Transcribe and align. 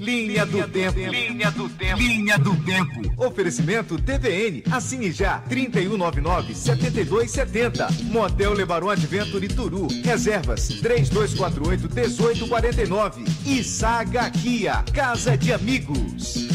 Linha 0.00 0.44
do 0.46 0.66
Tempo. 0.66 0.98
Linha 0.98 1.50
do 1.50 1.68
Tempo. 1.68 2.00
Linha 2.00 2.38
do 2.38 2.56
Tempo. 2.64 3.02
Oferecimento 3.18 4.00
TVN. 4.00 4.62
Assine 4.72 5.12
já. 5.12 5.42
3199-7270. 5.50 8.04
Motel 8.04 8.54
Lebaron 8.54 8.88
Adventure 8.88 9.46
Turu. 9.48 9.88
Reservas 10.02 10.70
3248-1849. 10.80 13.28
E 13.44 13.62
Saga 13.62 14.30
Kia. 14.30 14.82
Casa 14.94 15.36
de 15.36 15.52
Amigos. 15.52 16.48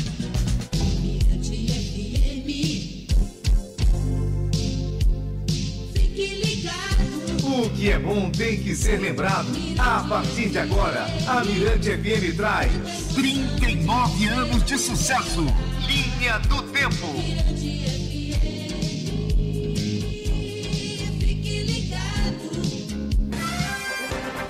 O 7.43 7.69
que 7.69 7.91
é 7.91 7.99
bom 7.99 8.31
tem 8.31 8.57
que 8.57 8.75
ser 8.75 8.99
lembrado. 8.99 9.49
A 9.77 9.99
partir 10.09 10.49
de 10.49 10.57
agora, 10.57 11.05
a 11.27 11.43
Mirante 11.43 11.91
FM 11.91 12.35
traz 12.35 12.71
39 13.15 14.27
anos 14.27 14.63
de 14.65 14.77
sucesso. 14.77 15.45
Linha 15.87 16.37
do 16.39 16.61
Tempo. 16.63 17.94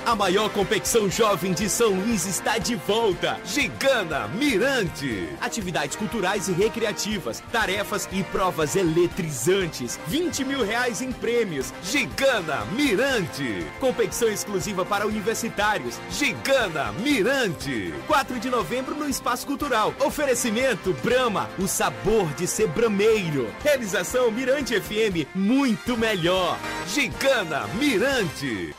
A 0.05 0.15
maior 0.15 0.51
competição 0.51 1.09
jovem 1.09 1.51
de 1.51 1.67
São 1.67 1.89
Luís 1.89 2.27
está 2.27 2.59
de 2.59 2.75
volta. 2.75 3.39
Gigana 3.43 4.27
Mirante. 4.27 5.27
Atividades 5.41 5.95
culturais 5.95 6.47
e 6.47 6.51
recreativas, 6.51 7.41
tarefas 7.51 8.07
e 8.11 8.21
provas 8.21 8.75
eletrizantes. 8.75 9.99
20 10.05 10.45
mil 10.45 10.63
reais 10.63 11.01
em 11.01 11.11
prêmios. 11.11 11.73
Gigana 11.81 12.65
Mirante. 12.73 13.65
Competição 13.79 14.29
exclusiva 14.29 14.85
para 14.85 15.07
universitários. 15.07 15.99
Gigana 16.11 16.91
Mirante. 16.91 17.91
4 18.05 18.39
de 18.39 18.49
novembro 18.51 18.93
no 18.93 19.09
Espaço 19.09 19.47
Cultural. 19.47 19.91
Oferecimento 19.99 20.93
Brama, 21.03 21.49
o 21.57 21.67
sabor 21.67 22.31
de 22.35 22.45
ser 22.45 22.67
brameiro. 22.67 23.51
Realização 23.63 24.29
Mirante 24.29 24.79
FM, 24.79 25.27
muito 25.33 25.97
melhor. 25.97 26.59
Gigana 26.93 27.65
Mirante. 27.79 28.75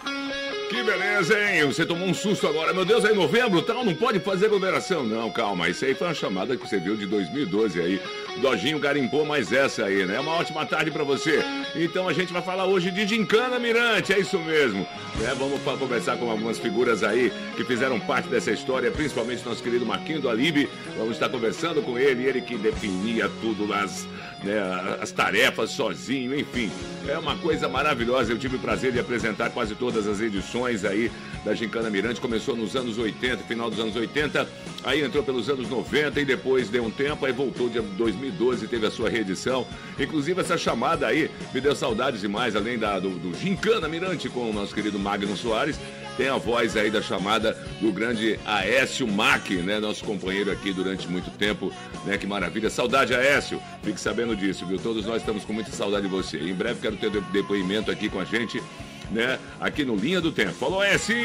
Que 0.68 0.82
beleza, 0.82 1.38
hein? 1.38 1.64
Você 1.66 1.86
tomou 1.86 2.08
um 2.08 2.14
susto 2.14 2.46
agora. 2.46 2.74
Meu 2.74 2.84
Deus, 2.84 3.04
é 3.04 3.12
em 3.12 3.14
novembro 3.14 3.62
tal, 3.62 3.84
não 3.84 3.94
pode 3.94 4.18
fazer 4.18 4.46
aglomeração. 4.46 5.04
Não, 5.04 5.30
calma, 5.30 5.68
isso 5.68 5.84
aí 5.84 5.94
foi 5.94 6.08
uma 6.08 6.14
chamada 6.14 6.56
que 6.56 6.68
você 6.68 6.78
viu 6.78 6.96
de 6.96 7.06
2012 7.06 7.80
aí. 7.80 8.00
Dojinho 8.40 8.78
garimpou 8.78 9.24
mais 9.24 9.52
essa 9.52 9.84
aí, 9.84 10.04
né? 10.04 10.20
Uma 10.20 10.32
ótima 10.32 10.64
tarde 10.66 10.90
para 10.90 11.04
você. 11.04 11.42
Então 11.74 12.08
a 12.08 12.12
gente 12.12 12.32
vai 12.32 12.42
falar 12.42 12.66
hoje 12.66 12.90
de 12.90 13.06
Gincana 13.06 13.58
Mirante, 13.58 14.12
é 14.12 14.18
isso 14.18 14.38
mesmo. 14.38 14.86
Né? 15.16 15.34
Vamos 15.38 15.60
conversar 15.78 16.16
com 16.16 16.30
algumas 16.30 16.58
figuras 16.58 17.02
aí 17.02 17.32
que 17.56 17.64
fizeram 17.64 17.98
parte 17.98 18.28
dessa 18.28 18.50
história, 18.50 18.90
principalmente 18.90 19.44
nosso 19.44 19.62
querido 19.62 19.86
Marquinho 19.86 20.20
do 20.20 20.28
Alibe. 20.28 20.68
Vamos 20.96 21.12
estar 21.12 21.28
conversando 21.28 21.82
com 21.82 21.98
ele, 21.98 22.24
ele 22.24 22.40
que 22.40 22.56
definia 22.56 23.30
tudo 23.40 23.66
nas 23.66 24.06
né, 24.44 24.58
as 25.00 25.10
tarefas 25.10 25.70
sozinho, 25.70 26.38
enfim. 26.38 26.70
É 27.08 27.18
uma 27.18 27.36
coisa 27.36 27.68
maravilhosa. 27.68 28.32
Eu 28.32 28.38
tive 28.38 28.56
o 28.56 28.60
prazer 28.60 28.92
de 28.92 29.00
apresentar 29.00 29.50
quase 29.50 29.74
todas 29.74 30.06
as 30.06 30.20
edições 30.20 30.84
aí 30.84 31.10
da 31.44 31.54
Gincana 31.54 31.90
Mirante. 31.90 32.20
Começou 32.20 32.56
nos 32.56 32.74
anos 32.76 32.98
80, 32.98 33.44
final 33.44 33.70
dos 33.70 33.78
anos 33.78 33.96
80, 33.96 34.48
aí 34.84 35.02
entrou 35.02 35.22
pelos 35.22 35.48
anos 35.48 35.68
90 35.68 36.20
e 36.20 36.24
depois 36.24 36.68
deu 36.68 36.84
um 36.84 36.90
tempo, 36.90 37.24
aí 37.26 37.32
voltou 37.32 37.68
de 37.68 37.80
2012, 37.80 38.66
teve 38.68 38.86
a 38.86 38.90
sua 38.90 39.08
reedição. 39.08 39.66
Inclusive 39.98 40.40
essa 40.40 40.58
chamada 40.58 41.06
aí 41.06 41.30
me 41.52 41.60
deu 41.60 41.74
saudades 41.74 42.20
demais, 42.20 42.56
além 42.56 42.78
da, 42.78 42.98
do, 42.98 43.10
do 43.10 43.36
Gincana 43.36 43.88
Mirante 43.88 44.28
com 44.28 44.50
o 44.50 44.52
nosso 44.52 44.74
querido 44.74 44.98
Magno 44.98 45.36
Soares 45.36 45.78
tem 46.16 46.28
a 46.28 46.36
voz 46.36 46.76
aí 46.76 46.90
da 46.90 47.02
chamada 47.02 47.52
do 47.80 47.92
grande 47.92 48.40
Aécio 48.46 49.06
Mack, 49.06 49.54
né? 49.56 49.78
Nosso 49.78 50.02
companheiro 50.02 50.50
aqui 50.50 50.72
durante 50.72 51.06
muito 51.06 51.30
tempo, 51.30 51.70
né? 52.04 52.16
Que 52.16 52.26
maravilha. 52.26 52.70
Saudade, 52.70 53.14
Aécio. 53.14 53.60
Fique 53.82 54.00
sabendo 54.00 54.34
disso, 54.34 54.64
viu? 54.66 54.78
Todos 54.78 55.04
nós 55.04 55.18
estamos 55.18 55.44
com 55.44 55.52
muita 55.52 55.70
saudade 55.70 56.04
de 56.04 56.08
você. 56.08 56.38
Em 56.38 56.54
breve 56.54 56.80
quero 56.80 56.96
ter 56.96 57.10
depoimento 57.10 57.90
aqui 57.90 58.08
com 58.08 58.18
a 58.18 58.24
gente, 58.24 58.62
né? 59.10 59.38
Aqui 59.60 59.84
no 59.84 59.96
Linha 59.96 60.20
do 60.20 60.32
Tempo. 60.32 60.52
Falou, 60.52 60.80
Aécio! 60.80 61.16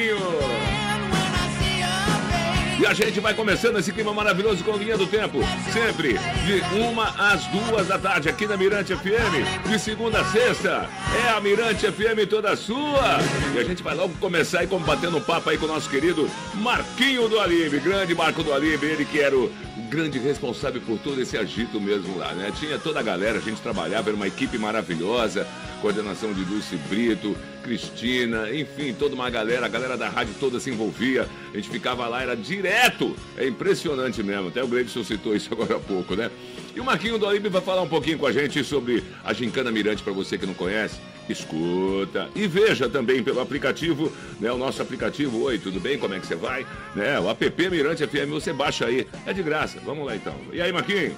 E 2.82 2.86
a 2.88 2.96
gente 2.96 3.20
vai 3.20 3.32
começando 3.36 3.78
esse 3.78 3.92
clima 3.92 4.12
maravilhoso 4.12 4.64
com 4.64 4.76
Linha 4.76 4.98
do 4.98 5.06
Tempo. 5.06 5.38
Sempre 5.72 6.14
de 6.14 6.80
uma 6.80 7.10
às 7.32 7.46
duas 7.46 7.88
da 7.88 8.00
tarde 8.00 8.28
aqui 8.28 8.48
na 8.48 8.58
Mirante 8.58 8.96
FM. 8.96 9.70
De 9.70 9.78
segunda 9.78 10.22
a 10.22 10.26
sexta. 10.26 10.90
É 11.24 11.30
a 11.30 11.40
Mirante 11.40 11.86
FM 11.92 12.28
toda 12.28 12.56
sua. 12.56 13.20
E 13.54 13.60
a 13.60 13.64
gente 13.64 13.84
vai 13.84 13.94
logo 13.94 14.16
começar 14.16 14.62
aí 14.62 14.68
combatendo 14.68 15.18
um 15.18 15.22
papo 15.22 15.52
aí 15.52 15.60
com 15.60 15.66
o 15.66 15.68
nosso 15.68 15.88
querido 15.92 16.28
Marquinho 16.56 17.30
do 17.30 17.40
Alibe. 17.40 17.80
Grande 17.80 18.16
Marco 18.16 18.42
do 18.42 18.52
Alibe. 18.52 18.88
Ele 18.88 19.06
que 19.06 19.20
era 19.20 19.38
o 19.38 19.52
grande 19.88 20.18
responsável 20.18 20.82
por 20.82 20.98
todo 20.98 21.22
esse 21.22 21.38
agito 21.38 21.80
mesmo 21.80 22.18
lá, 22.18 22.34
né? 22.34 22.52
Tinha 22.60 22.80
toda 22.80 23.00
a 23.00 23.04
galera, 23.04 23.38
a 23.38 23.42
gente 23.42 23.62
trabalhava, 23.62 24.10
era 24.10 24.16
uma 24.16 24.28
equipe 24.28 24.58
maravilhosa 24.58 25.46
coordenação 25.82 26.32
de 26.32 26.46
Dulce 26.46 26.76
Brito, 26.88 27.36
Cristina, 27.64 28.50
enfim, 28.54 28.94
toda 28.94 29.16
uma 29.16 29.30
galera, 29.30 29.66
a 29.66 29.70
galera 29.70 29.98
da 29.98 30.08
rádio 30.08 30.36
toda 30.40 30.60
se 30.60 30.70
envolvia, 30.70 31.28
a 31.52 31.58
gente 31.58 31.70
ficava 31.70 32.08
lá, 32.08 32.22
era 32.22 32.36
direto, 32.36 33.16
é 33.38 33.48
impressionante 33.48 34.22
mesmo, 34.24 34.50
até 34.50 34.64
o 34.64 34.68
Gleidson 34.68 35.04
citou 35.04 35.36
isso 35.36 35.52
agora 35.54 35.76
há 35.76 35.80
pouco, 35.80 36.16
né? 36.16 36.30
E 36.76 36.80
o 36.80 36.86
Marquinho 36.86 37.18
do 37.18 37.28
Alibe 37.28 37.50
vai 37.50 37.62
falar 37.62 37.82
um 37.82 37.90
pouquinho 37.90 38.18
com 38.18 38.26
a 38.26 38.32
gente 38.32 38.64
sobre 38.64 39.04
a 39.24 39.34
Gincana 39.34 39.72
Mirante, 39.72 40.04
para 40.04 40.14
você 40.14 40.38
que 40.38 40.46
não 40.46 40.54
conhece, 40.54 41.00
escuta 41.28 42.30
e 42.36 42.48
veja 42.48 42.88
também 42.88 43.24
pelo 43.24 43.42
aplicativo, 43.42 44.12
né, 44.40 44.52
o 44.52 44.58
nosso 44.58 44.82
aplicativo, 44.82 45.44
oi, 45.44 45.58
tudo 45.58 45.80
bem, 45.80 45.98
como 45.98 46.14
é 46.14 46.20
que 46.20 46.28
você 46.28 46.36
vai? 46.36 46.66
Né, 46.96 47.20
o 47.20 47.30
app 47.30 47.70
Mirante 47.70 48.06
FM, 48.06 48.30
você 48.30 48.54
baixa 48.54 48.86
aí, 48.86 49.08
é 49.26 49.34
de 49.34 49.42
graça, 49.44 49.80
vamos 49.84 50.06
lá 50.06 50.16
então. 50.16 50.36
E 50.54 50.62
aí, 50.62 50.72
Marquinho? 50.72 51.16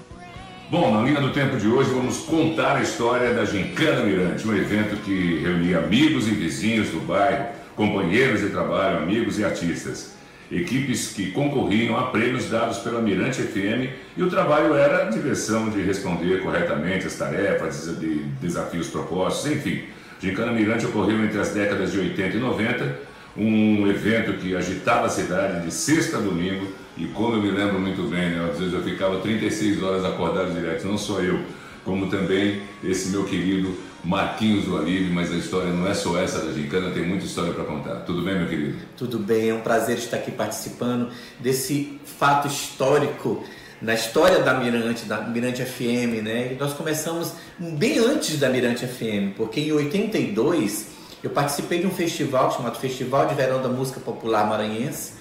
Bom, 0.70 0.92
na 0.92 1.04
linha 1.04 1.20
do 1.20 1.32
tempo 1.32 1.58
de 1.58 1.68
hoje 1.68 1.90
vamos 1.92 2.20
contar 2.20 2.78
a 2.78 2.82
história 2.82 3.34
da 3.34 3.46
Gincana 3.46 4.06
Mirante, 4.06 4.48
um 4.48 4.56
evento 4.56 4.96
que 5.04 5.40
reunia 5.40 5.80
amigos 5.80 6.28
e 6.28 6.32
vizinhos 6.32 6.90
do 6.90 7.02
bairro, 7.02 7.48
companheiros 7.76 8.40
de 8.40 8.50
trabalho, 8.50 9.00
amigos 9.00 9.38
e 9.38 9.44
artistas. 9.44 10.14
Equipes 10.50 11.10
que 11.10 11.32
concorriam 11.32 11.98
a 11.98 12.08
prêmios 12.08 12.50
dados 12.50 12.80
pela 12.80 13.02
Mirante 13.02 13.42
FM 13.42 13.92
e 14.16 14.24
o 14.24 14.30
trabalho 14.30 14.74
era 14.74 15.04
a 15.04 15.10
diversão 15.10 15.70
de 15.70 15.82
responder 15.82 16.42
corretamente 16.42 17.06
as 17.06 17.16
tarefas, 17.16 17.98
de 18.00 18.24
desafios 18.42 18.88
propostos, 18.88 19.52
enfim. 19.52 19.84
Gincana 20.20 20.54
Mirante 20.54 20.86
ocorreu 20.86 21.24
entre 21.24 21.40
as 21.40 21.50
décadas 21.50 21.92
de 21.92 22.00
80 22.00 22.38
e 22.38 22.40
90, 22.40 23.00
um 23.36 23.88
evento 23.88 24.34
que 24.40 24.56
agitava 24.56 25.08
a 25.08 25.10
cidade 25.10 25.66
de 25.66 25.74
sexta 25.74 26.18
a 26.18 26.22
domingo 26.22 26.68
e 26.98 27.06
como 27.08 27.36
eu 27.36 27.42
me 27.42 27.52
lembro 27.52 27.80
muito 27.80 28.04
bem, 28.04 28.30
né, 28.32 28.50
às 28.52 28.60
vezes 28.60 28.74
eu 28.74 28.84
ficava 28.84 29.20
36 29.20 29.82
horas 29.82 30.06
acordado 30.06 30.54
direto, 30.54 30.86
não 30.88 30.98
só 30.98 31.20
eu, 31.20 31.40
como 31.84 32.08
também 32.08 32.62
esse 32.84 33.10
meu 33.10 33.26
querido 33.26 33.76
Marquinhos 34.04 34.66
do 34.66 34.78
Alívio, 34.78 35.14
mas 35.14 35.32
a 35.32 35.36
história 35.36 35.72
não 35.72 35.88
é 35.88 35.94
só 35.94 36.20
essa 36.20 36.40
da 36.40 36.52
Gincana, 36.52 36.92
tem 36.92 37.08
muita 37.08 37.26
história 37.26 37.54
para 37.54 37.64
contar. 37.64 37.96
Tudo 38.02 38.22
bem, 38.22 38.38
meu 38.38 38.48
querido? 38.48 38.78
Tudo 38.98 39.18
bem, 39.18 39.50
é 39.50 39.54
um 39.54 39.62
prazer 39.62 39.98
estar 39.98 40.18
aqui 40.18 40.32
participando 40.32 41.10
desse 41.40 42.00
fato 42.04 42.48
histórico 42.48 43.44
na 43.82 43.94
história 43.94 44.40
da 44.40 44.54
Mirante, 44.56 45.06
da 45.06 45.22
Mirante 45.22 45.64
FM, 45.64 46.22
né? 46.22 46.54
E 46.54 46.58
nós 46.60 46.74
começamos 46.74 47.34
bem 47.58 47.98
antes 47.98 48.38
da 48.40 48.50
Mirante 48.50 48.86
FM, 48.86 49.36
porque 49.38 49.62
em 49.62 49.72
82 49.72 50.88
eu 51.24 51.30
participei 51.30 51.80
de 51.80 51.88
um 51.88 51.92
festival 51.92 52.52
chamado 52.52 52.78
Festival 52.80 53.28
de 53.28 53.36
Verão 53.36 53.62
da 53.62 53.70
Música 53.70 54.02
Popular 54.02 54.46
Maranhense, 54.48 55.14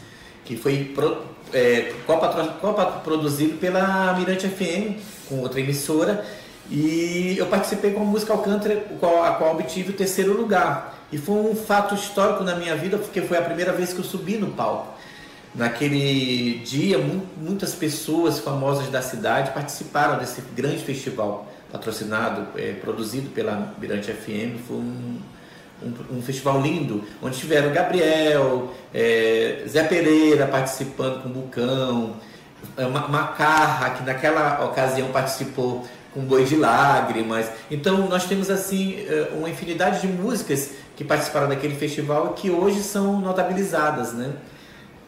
que 0.45 0.57
foi 0.57 0.93
é, 1.53 1.95
produzido 3.03 3.59
pela 3.59 4.15
Mirante 4.15 4.49
FM, 4.49 5.01
com 5.29 5.41
outra 5.41 5.61
emissora, 5.61 6.25
e 6.71 7.37
eu 7.39 7.47
participei 7.47 7.93
com 7.93 8.01
a 8.01 8.05
música 8.05 8.33
Alcântara, 8.33 8.87
a 9.25 9.31
qual 9.33 9.53
obtive 9.53 9.91
o 9.91 9.93
terceiro 9.93 10.37
lugar. 10.37 10.99
E 11.13 11.19
foi 11.19 11.35
um 11.35 11.55
fato 11.55 11.95
histórico 11.95 12.43
na 12.43 12.55
minha 12.55 12.75
vida, 12.75 12.97
porque 12.97 13.21
foi 13.21 13.37
a 13.37 13.43
primeira 13.43 13.73
vez 13.73 13.93
que 13.93 13.99
eu 13.99 14.05
subi 14.05 14.39
no 14.39 14.49
palco. 14.49 14.95
Naquele 15.55 16.61
dia, 16.65 16.99
muitas 17.37 17.75
pessoas 17.75 18.39
famosas 18.39 18.89
da 18.89 19.03
cidade 19.03 19.51
participaram 19.51 20.19
desse 20.19 20.41
grande 20.57 20.83
festival 20.83 21.47
patrocinado, 21.71 22.59
é, 22.59 22.73
produzido 22.73 23.29
pela 23.31 23.75
Mirante 23.79 24.11
FM. 24.11 24.61
Foi 24.67 24.77
um, 24.79 25.19
um, 25.85 26.19
um, 26.19 26.23
festival 26.23 26.61
lindo, 26.61 27.03
onde 27.23 27.39
tiveram 27.39 27.73
Gabriel, 27.73 28.73
é, 28.93 29.65
Zé 29.69 29.85
Pereira 29.85 30.47
participando 30.47 31.23
com 31.23 31.29
Bucão, 31.29 32.17
é, 32.77 32.87
Macarra, 32.87 33.91
que 33.91 34.05
naquela 34.05 34.65
ocasião 34.65 35.09
participou 35.09 35.87
com 36.15 36.21
Boi 36.21 36.45
de 36.45 36.57
Lágrimas. 36.57 37.47
Então 37.71 38.09
nós 38.09 38.27
temos 38.27 38.51
assim 38.51 39.05
é, 39.09 39.31
uma 39.35 39.49
infinidade 39.49 40.01
de 40.01 40.07
músicas 40.07 40.71
que 40.97 41.05
participaram 41.05 41.49
daquele 41.49 41.75
festival 41.75 42.35
e 42.37 42.41
que 42.41 42.51
hoje 42.51 42.83
são 42.83 43.21
notabilizadas, 43.21 44.13
né? 44.13 44.33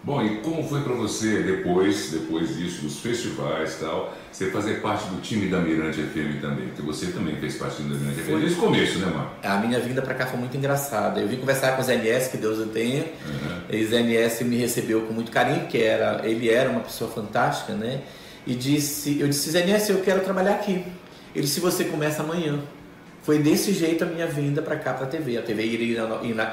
Bom, 0.04 0.22
e 0.22 0.36
como 0.40 0.62
foi 0.68 0.82
para 0.82 0.92
você 0.92 1.42
depois, 1.42 2.10
depois 2.10 2.54
disso, 2.58 2.82
dos 2.82 3.00
festivais 3.00 3.76
e 3.76 3.80
tal, 3.80 4.14
você 4.30 4.50
fazer 4.50 4.82
parte 4.82 5.08
do 5.08 5.18
time 5.22 5.48
da 5.48 5.60
Mirante 5.60 6.02
FM 6.02 6.42
também? 6.42 6.66
Porque 6.68 6.82
você 6.82 7.06
também 7.06 7.36
fez 7.36 7.56
parte 7.56 7.80
do 7.80 7.88
Mirante 7.88 8.20
FM 8.20 8.40
desde 8.40 8.58
o 8.58 8.60
começo, 8.60 8.98
né, 8.98 9.06
Marco? 9.06 9.34
A 9.42 9.56
minha 9.66 9.80
vinda 9.80 10.02
para 10.02 10.12
cá 10.12 10.26
foi 10.26 10.38
muito 10.38 10.54
engraçada. 10.58 11.20
Eu 11.20 11.26
vim 11.26 11.38
conversar 11.38 11.74
com 11.74 11.80
o 11.80 11.84
ZNS, 11.84 12.28
que 12.28 12.36
Deus 12.36 12.58
o 12.58 12.66
tenha. 12.66 13.00
Uhum. 13.00 13.60
E 13.70 13.82
o 13.82 13.88
ZNS 13.88 14.42
me 14.42 14.58
recebeu 14.58 15.06
com 15.06 15.14
muito 15.14 15.32
carinho, 15.32 15.60
porque 15.60 15.78
era, 15.78 16.20
ele 16.28 16.50
era 16.50 16.68
uma 16.68 16.80
pessoa 16.80 17.10
fantástica, 17.10 17.72
né? 17.72 18.02
E 18.46 18.54
disse, 18.54 19.18
eu 19.18 19.26
disse, 19.26 19.52
ZNS, 19.52 19.88
eu 19.88 20.02
quero 20.02 20.20
trabalhar 20.20 20.52
aqui. 20.52 20.84
Ele 21.34 21.46
disse, 21.46 21.60
você 21.60 21.82
começa 21.84 22.22
amanhã. 22.22 22.60
Foi 23.22 23.38
desse 23.38 23.72
jeito 23.72 24.04
a 24.04 24.06
minha 24.06 24.26
vinda 24.26 24.60
para 24.60 24.76
cá, 24.76 24.92
para 24.92 25.06
a 25.06 25.08
TV. 25.08 25.38
A 25.38 25.42
TV 25.42 25.64
iria, 25.64 26.06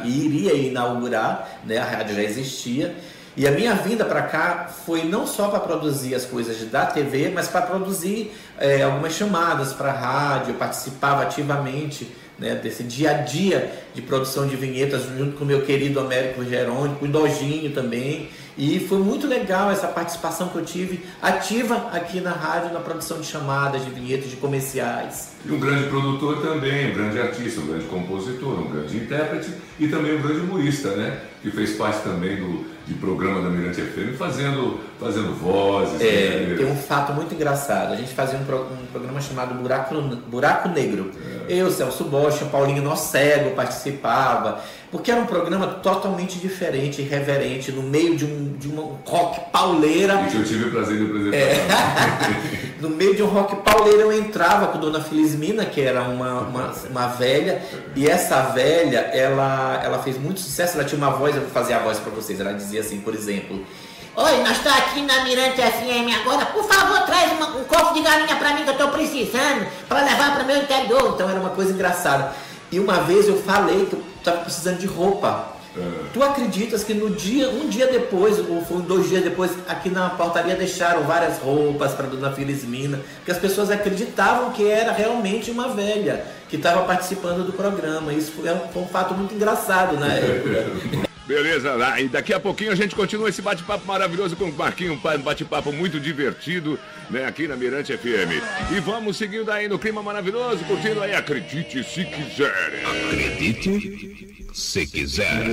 iria 0.06 0.54
inaugurar, 0.54 1.60
né? 1.66 1.80
a 1.80 1.84
rádio 1.84 2.16
já 2.16 2.24
existia. 2.24 2.96
E 3.36 3.48
a 3.48 3.52
minha 3.52 3.74
vinda 3.76 4.04
para 4.04 4.24
cá 4.24 4.70
foi 4.86 5.04
não 5.04 5.26
só 5.26 5.48
para 5.48 5.60
produzir 5.60 6.14
as 6.14 6.26
coisas 6.26 6.58
da 6.70 6.86
TV, 6.86 7.32
mas 7.34 7.48
para 7.48 7.62
produzir 7.62 8.32
é, 8.58 8.84
algumas 8.84 9.14
chamadas 9.14 9.72
para 9.72 9.92
rádio. 9.92 10.50
Eu 10.50 10.56
participava 10.56 11.24
ativamente 11.24 12.12
né, 12.38 12.56
desse 12.56 12.84
dia 12.84 13.12
a 13.12 13.14
dia 13.14 13.72
de 13.94 14.02
produção 14.02 14.48
de 14.48 14.56
vinhetas 14.56 15.04
junto 15.18 15.38
com 15.38 15.44
o 15.44 15.48
meu 15.48 15.62
querido 15.62 16.00
Américo 16.00 16.44
Gerônimo, 16.44 16.98
o 17.02 17.08
Dojinho 17.08 17.72
também. 17.72 18.30
E 18.58 18.80
foi 18.80 18.98
muito 18.98 19.28
legal 19.28 19.72
essa 19.72 19.88
participação 19.88 20.50
que 20.50 20.58
eu 20.58 20.66
tive 20.66 21.06
ativa 21.22 21.90
aqui 21.94 22.20
na 22.20 22.32
rádio, 22.32 22.74
na 22.74 22.80
produção 22.80 23.22
de 23.22 23.28
chamadas, 23.28 23.86
de 23.86 23.92
vinhetas, 23.92 24.30
de 24.30 24.36
comerciais. 24.36 25.32
E 25.46 25.52
um 25.52 25.60
grande 25.60 25.88
produtor 25.88 26.42
também, 26.42 26.92
um 26.92 26.94
grande 26.94 27.20
artista, 27.20 27.62
um 27.62 27.68
grande 27.68 27.86
compositor, 27.86 28.60
um 28.60 28.70
grande 28.70 28.98
intérprete 28.98 29.54
e 29.80 29.88
também 29.88 30.18
um 30.18 30.22
grande 30.22 30.42
humorista, 30.42 30.90
né? 30.96 31.20
Que 31.42 31.50
fez 31.50 31.78
parte 31.78 32.04
também 32.04 32.36
do, 32.36 32.66
de 32.92 33.00
programa 33.00 33.42
da 33.42 33.50
Mirante 33.50 33.82
FM, 33.82 34.14
fazendo, 34.14 34.80
fazendo 35.02 35.34
vozes. 35.34 36.00
É, 36.00 36.46
né? 36.48 36.56
tem 36.58 36.66
um 36.66 36.76
fato 36.76 37.12
muito 37.14 37.34
engraçado. 37.34 37.92
A 37.92 37.96
gente 37.96 38.14
fazia 38.14 38.38
um, 38.38 38.46
pro, 38.46 38.62
um 38.62 38.86
programa 38.92 39.20
chamado 39.20 39.56
Buraco, 39.56 39.96
Buraco 40.28 40.70
Negro. 40.70 41.12
É. 41.50 41.54
Eu, 41.54 41.72
Celso 41.72 42.04
Bosch, 42.06 42.44
o 42.44 42.46
Paulinho 42.46 42.96
Cego 42.96 43.56
participava 43.56 44.62
porque 44.92 45.10
era 45.10 45.22
um 45.22 45.26
programa 45.26 45.68
totalmente 45.68 46.38
diferente, 46.38 47.02
irreverente, 47.02 47.72
no 47.72 47.82
meio 47.82 48.16
de 48.18 48.26
um, 48.26 48.58
de 48.58 48.68
um 48.68 48.98
rock 49.06 49.40
pauleira. 49.50 50.22
E 50.28 50.32
que 50.32 50.38
eu 50.38 50.44
tive 50.44 50.66
o 50.66 50.72
prazer 50.72 50.98
de 50.98 51.06
apresentar. 51.06 51.38
É. 51.38 52.76
no 52.82 52.90
meio 52.90 53.16
de 53.16 53.24
um 53.24 53.28
rock 53.28 53.56
pauleira 53.64 54.02
eu 54.02 54.12
entrava 54.12 54.68
com 54.68 54.80
Dona 54.80 55.02
Felizmina, 55.02 55.66
que 55.66 55.80
era 55.80 56.04
uma, 56.04 56.42
uma, 56.42 56.74
uma, 56.90 57.08
velha, 57.08 57.62
e 57.96 58.06
essa 58.06 58.42
velha, 58.50 59.00
ela, 59.00 59.82
ela 59.82 60.00
fez 60.00 60.18
muito 60.18 60.42
sucesso, 60.42 60.78
ela 60.78 60.84
tinha 60.84 60.98
uma 60.98 61.12
voz, 61.12 61.36
eu 61.36 61.42
vou 61.42 61.52
fazer 61.52 61.74
a 61.74 61.80
voz 61.80 61.98
para 61.98 62.12
vocês, 62.12 62.40
ela 62.40 62.54
dizia 62.54 62.82
assim, 62.82 63.00
por 63.00 63.16
exemplo... 63.16 63.66
Oi, 64.14 64.44
nós 64.44 64.58
estamos 64.58 64.78
aqui 64.78 65.02
na 65.04 65.24
Mirante 65.24 65.62
FM 65.62 66.20
agora. 66.20 66.46
Por 66.48 66.66
favor, 66.66 67.00
traz 67.06 67.32
uma, 67.32 67.56
um 67.56 67.64
copo 67.64 67.94
de 67.94 68.02
galinha 68.02 68.36
para 68.36 68.54
mim 68.54 68.64
que 68.64 68.70
eu 68.70 68.74
estou 68.74 68.90
precisando 68.90 69.66
para 69.88 70.04
levar 70.04 70.34
para 70.34 70.44
o 70.44 70.46
meu 70.46 70.58
interior. 70.58 71.14
Então 71.16 71.30
era 71.30 71.40
uma 71.40 71.52
coisa 71.52 71.72
engraçada. 71.72 72.34
E 72.70 72.78
uma 72.78 73.00
vez 73.04 73.30
eu 73.30 73.42
falei 73.42 73.86
que 73.86 73.94
eu 73.94 74.04
estava 74.18 74.42
precisando 74.42 74.80
de 74.80 74.86
roupa. 74.86 75.54
É. 75.78 75.82
Tu 76.14 76.22
acreditas 76.22 76.84
que 76.84 76.94
no 76.94 77.12
dia, 77.12 77.50
um 77.52 77.70
dia 77.70 77.88
depois, 77.88 78.38
ou 78.38 78.62
foi 78.66 78.82
dois 78.82 79.08
dias 79.08 79.24
depois, 79.24 79.52
aqui 79.66 79.90
na 79.90 80.10
portaria 80.10 80.56
deixaram 80.56 81.04
várias 81.04 81.40
roupas 81.40 81.94
para 81.94 82.08
dona 82.08 82.34
Felizmina, 82.34 83.00
porque 83.16 83.32
as 83.32 83.38
pessoas 83.38 83.72
acreditavam 83.72 84.52
que 84.52 84.70
era 84.70 84.92
realmente 84.92 85.50
uma 85.50 85.70
velha 85.70 86.26
que 86.50 86.58
estava 86.58 86.84
participando 86.84 87.46
do 87.46 87.54
programa. 87.54 88.12
Isso 88.12 88.34
foi, 88.34 88.50
foi 88.74 88.82
um 88.82 88.88
fato 88.88 89.14
muito 89.14 89.34
engraçado 89.34 89.98
na 89.98 90.12
época. 90.12 91.11
Beleza, 91.32 91.78
e 92.02 92.10
daqui 92.10 92.34
a 92.34 92.42
pouquinho 92.42 92.74
a 92.74 92.76
gente 92.76 92.94
continua 92.94 93.30
esse 93.30 93.42
bate-papo 93.42 93.88
maravilhoso 93.88 94.36
com 94.36 94.50
o 94.50 94.54
Marquinho, 94.54 95.00
um 95.02 95.22
bate-papo 95.22 95.72
muito 95.72 95.98
divertido, 95.98 96.78
né, 97.10 97.24
aqui 97.24 97.48
na 97.48 97.56
Mirante 97.56 97.98
FM. 97.98 98.44
E 98.76 98.82
vamos 98.82 99.16
seguindo 99.16 99.50
aí 99.50 99.66
no 99.70 99.80
clima 99.80 100.04
maravilhoso, 100.04 100.62
curtindo 100.66 101.02
aí, 101.02 101.16
acredite 101.16 101.86
se 101.86 102.04
quiser. 102.04 102.84
Acredite 102.86 104.44
se 104.54 104.86
quiser. 104.86 105.46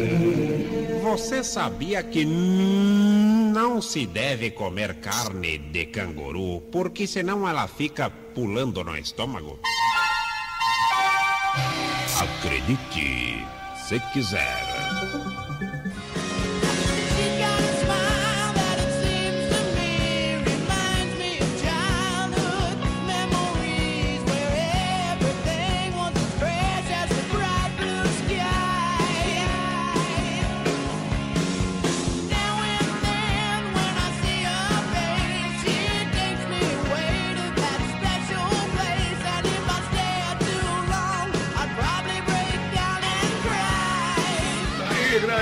Você 1.01 1.45
sabia 1.45 2.03
que 2.03 2.25
não 2.25 3.81
se 3.81 4.05
deve 4.05 4.51
comer 4.51 4.95
carne 4.95 5.59
de 5.59 5.87
canguru, 5.87 6.61
porque 6.73 7.07
senão 7.07 7.49
ela 7.49 7.69
fica 7.69 8.11
pulando 8.11 8.83
no 8.83 8.99
estômago? 8.99 9.61
Acredite 12.21 13.47
se 13.87 14.01
quiser. 14.13 15.38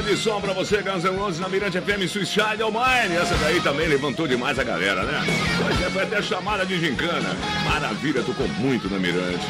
Grande 0.06 0.16
som 0.20 0.40
pra 0.40 0.52
você, 0.52 0.82
Guns 0.82 1.02
N' 1.02 1.16
Roses 1.16 1.40
na 1.40 1.48
Mirante 1.48 1.80
FM 1.80 2.08
Suicide 2.08 2.62
of 2.62 2.72
Mine. 2.72 3.16
Essa 3.16 3.34
daí 3.38 3.60
também 3.60 3.88
levantou 3.88 4.28
demais 4.28 4.56
a 4.56 4.62
galera, 4.62 5.02
né? 5.02 5.20
Pois 5.60 5.82
é, 5.82 5.90
foi 5.90 6.02
até 6.04 6.22
chamada 6.22 6.64
de 6.64 6.78
gincana. 6.78 7.36
Maravilha, 7.64 8.22
tocou 8.22 8.46
muito 8.48 8.88
na 8.88 8.98
Mirante. 8.98 9.46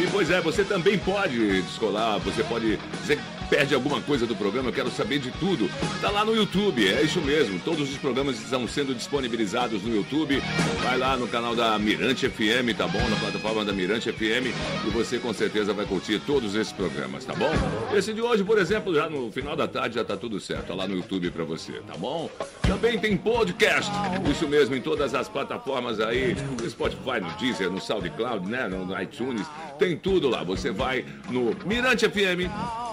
E 0.00 0.06
pois 0.10 0.30
é, 0.30 0.40
você 0.40 0.62
também 0.62 0.96
pode 0.96 1.60
descolar, 1.62 2.18
você 2.20 2.44
pode 2.44 2.78
dizer 3.00 3.18
perde 3.48 3.74
alguma 3.74 4.00
coisa 4.00 4.26
do 4.26 4.34
programa, 4.34 4.68
eu 4.68 4.72
quero 4.72 4.90
saber 4.90 5.18
de 5.18 5.30
tudo. 5.32 5.70
Tá 6.00 6.10
lá 6.10 6.24
no 6.24 6.34
YouTube, 6.34 6.86
é 6.86 7.02
isso 7.02 7.20
mesmo. 7.20 7.58
Todos 7.60 7.90
os 7.90 7.96
programas 7.96 8.40
estão 8.40 8.66
sendo 8.68 8.94
disponibilizados 8.94 9.82
no 9.82 9.94
YouTube. 9.94 10.42
Vai 10.82 10.98
lá 10.98 11.16
no 11.16 11.28
canal 11.28 11.54
da 11.54 11.78
Mirante 11.78 12.28
FM, 12.28 12.76
tá 12.76 12.86
bom? 12.86 13.06
Na 13.08 13.16
plataforma 13.16 13.64
da 13.64 13.72
Mirante 13.72 14.12
FM 14.12 14.52
e 14.86 14.90
você 14.90 15.18
com 15.18 15.32
certeza 15.32 15.72
vai 15.72 15.86
curtir 15.86 16.20
todos 16.20 16.54
esses 16.54 16.72
programas, 16.72 17.24
tá 17.24 17.34
bom? 17.34 17.50
Esse 17.94 18.12
de 18.12 18.20
hoje, 18.20 18.44
por 18.44 18.58
exemplo, 18.58 18.94
já 18.94 19.08
no 19.08 19.30
final 19.30 19.56
da 19.56 19.68
tarde 19.68 19.96
já 19.96 20.04
tá 20.04 20.16
tudo 20.16 20.40
certo. 20.40 20.66
Tá 20.66 20.74
lá 20.74 20.88
no 20.88 20.96
YouTube 20.96 21.30
para 21.30 21.44
você, 21.44 21.72
tá 21.86 21.96
bom? 21.96 22.30
Também 22.62 22.98
tem 22.98 23.16
podcast. 23.16 23.90
Isso 24.30 24.48
mesmo, 24.48 24.74
em 24.74 24.80
todas 24.80 25.14
as 25.14 25.28
plataformas 25.28 26.00
aí, 26.00 26.36
no 26.60 26.68
Spotify, 26.68 27.20
no 27.20 27.30
Deezer, 27.38 27.70
no 27.70 27.80
SoundCloud, 27.80 28.48
né, 28.48 28.66
no 28.68 29.00
iTunes, 29.00 29.46
tem 29.78 29.96
tudo 29.96 30.28
lá. 30.28 30.42
Você 30.42 30.70
vai 30.70 31.04
no 31.30 31.56
Mirante 31.64 32.08
FM, 32.08 32.50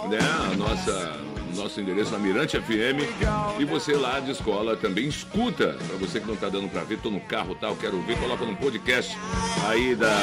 né? 0.09 0.42
A 0.51 0.55
nossa 0.55 1.33
nosso 1.55 1.79
endereço 1.79 2.11
na 2.11 2.19
Mirante 2.19 2.59
FM. 2.59 3.03
E 3.59 3.65
você 3.65 3.93
lá 3.93 4.19
de 4.19 4.31
escola 4.31 4.75
também 4.75 5.07
escuta. 5.07 5.77
Para 5.87 5.97
você 5.97 6.19
que 6.19 6.27
não 6.27 6.35
tá 6.35 6.49
dando 6.49 6.67
para 6.69 6.83
ver, 6.83 6.97
tô 6.99 7.09
no 7.09 7.19
carro 7.19 7.55
tal, 7.55 7.75
quero 7.75 8.01
ver, 8.01 8.17
coloca 8.17 8.45
no 8.45 8.55
podcast 8.55 9.17
aí 9.67 9.95
da 9.95 10.13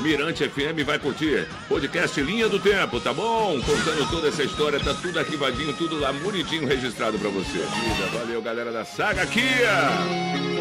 Mirante 0.00 0.48
FM, 0.48 0.84
vai 0.84 0.98
curtir. 0.98 1.46
Podcast 1.68 2.20
Linha 2.20 2.48
do 2.48 2.58
Tempo, 2.58 3.00
tá 3.00 3.12
bom? 3.12 3.60
Contando 3.60 4.10
toda 4.10 4.28
essa 4.28 4.42
história, 4.42 4.80
tá 4.80 4.94
tudo 4.94 5.18
arquivadinho, 5.18 5.72
tudo 5.74 5.98
lá 5.98 6.12
bonitinho 6.12 6.66
registrado 6.66 7.18
para 7.18 7.30
você. 7.30 7.58
Valeu, 8.12 8.42
galera 8.42 8.72
da 8.72 8.84
Saga 8.84 9.26
Kia! 9.26 10.55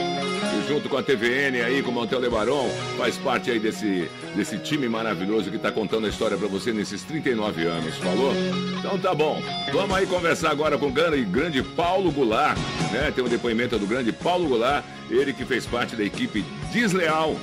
Junto 0.67 0.89
com 0.89 0.97
a 0.97 1.03
TVN 1.03 1.61
aí, 1.63 1.81
com 1.83 1.91
o 1.91 1.93
Montel 1.93 2.19
Lebaron, 2.19 2.69
faz 2.97 3.17
parte 3.17 3.51
aí 3.51 3.59
desse, 3.59 4.09
desse 4.35 4.57
time 4.57 4.89
maravilhoso 4.89 5.49
que 5.49 5.57
está 5.57 5.71
contando 5.71 6.05
a 6.05 6.09
história 6.09 6.37
para 6.37 6.47
você 6.47 6.73
nesses 6.73 7.03
39 7.03 7.65
anos, 7.65 7.95
falou? 7.97 8.33
Então 8.79 8.97
tá 8.99 9.13
bom. 9.13 9.41
Vamos 9.71 9.95
aí 9.95 10.05
conversar 10.07 10.51
agora 10.51 10.77
com 10.77 10.87
o 10.87 10.91
grande, 10.91 11.23
grande 11.23 11.61
Paulo 11.61 12.11
Goulart, 12.11 12.57
né? 12.91 13.11
Tem 13.13 13.23
um 13.23 13.27
depoimento 13.27 13.77
do 13.77 13.85
grande 13.85 14.11
Paulo 14.11 14.47
Goulart, 14.47 14.83
ele 15.09 15.33
que 15.33 15.45
fez 15.45 15.65
parte 15.65 15.95
da 15.95 16.03
equipe 16.03 16.43
Desleal 16.71 17.35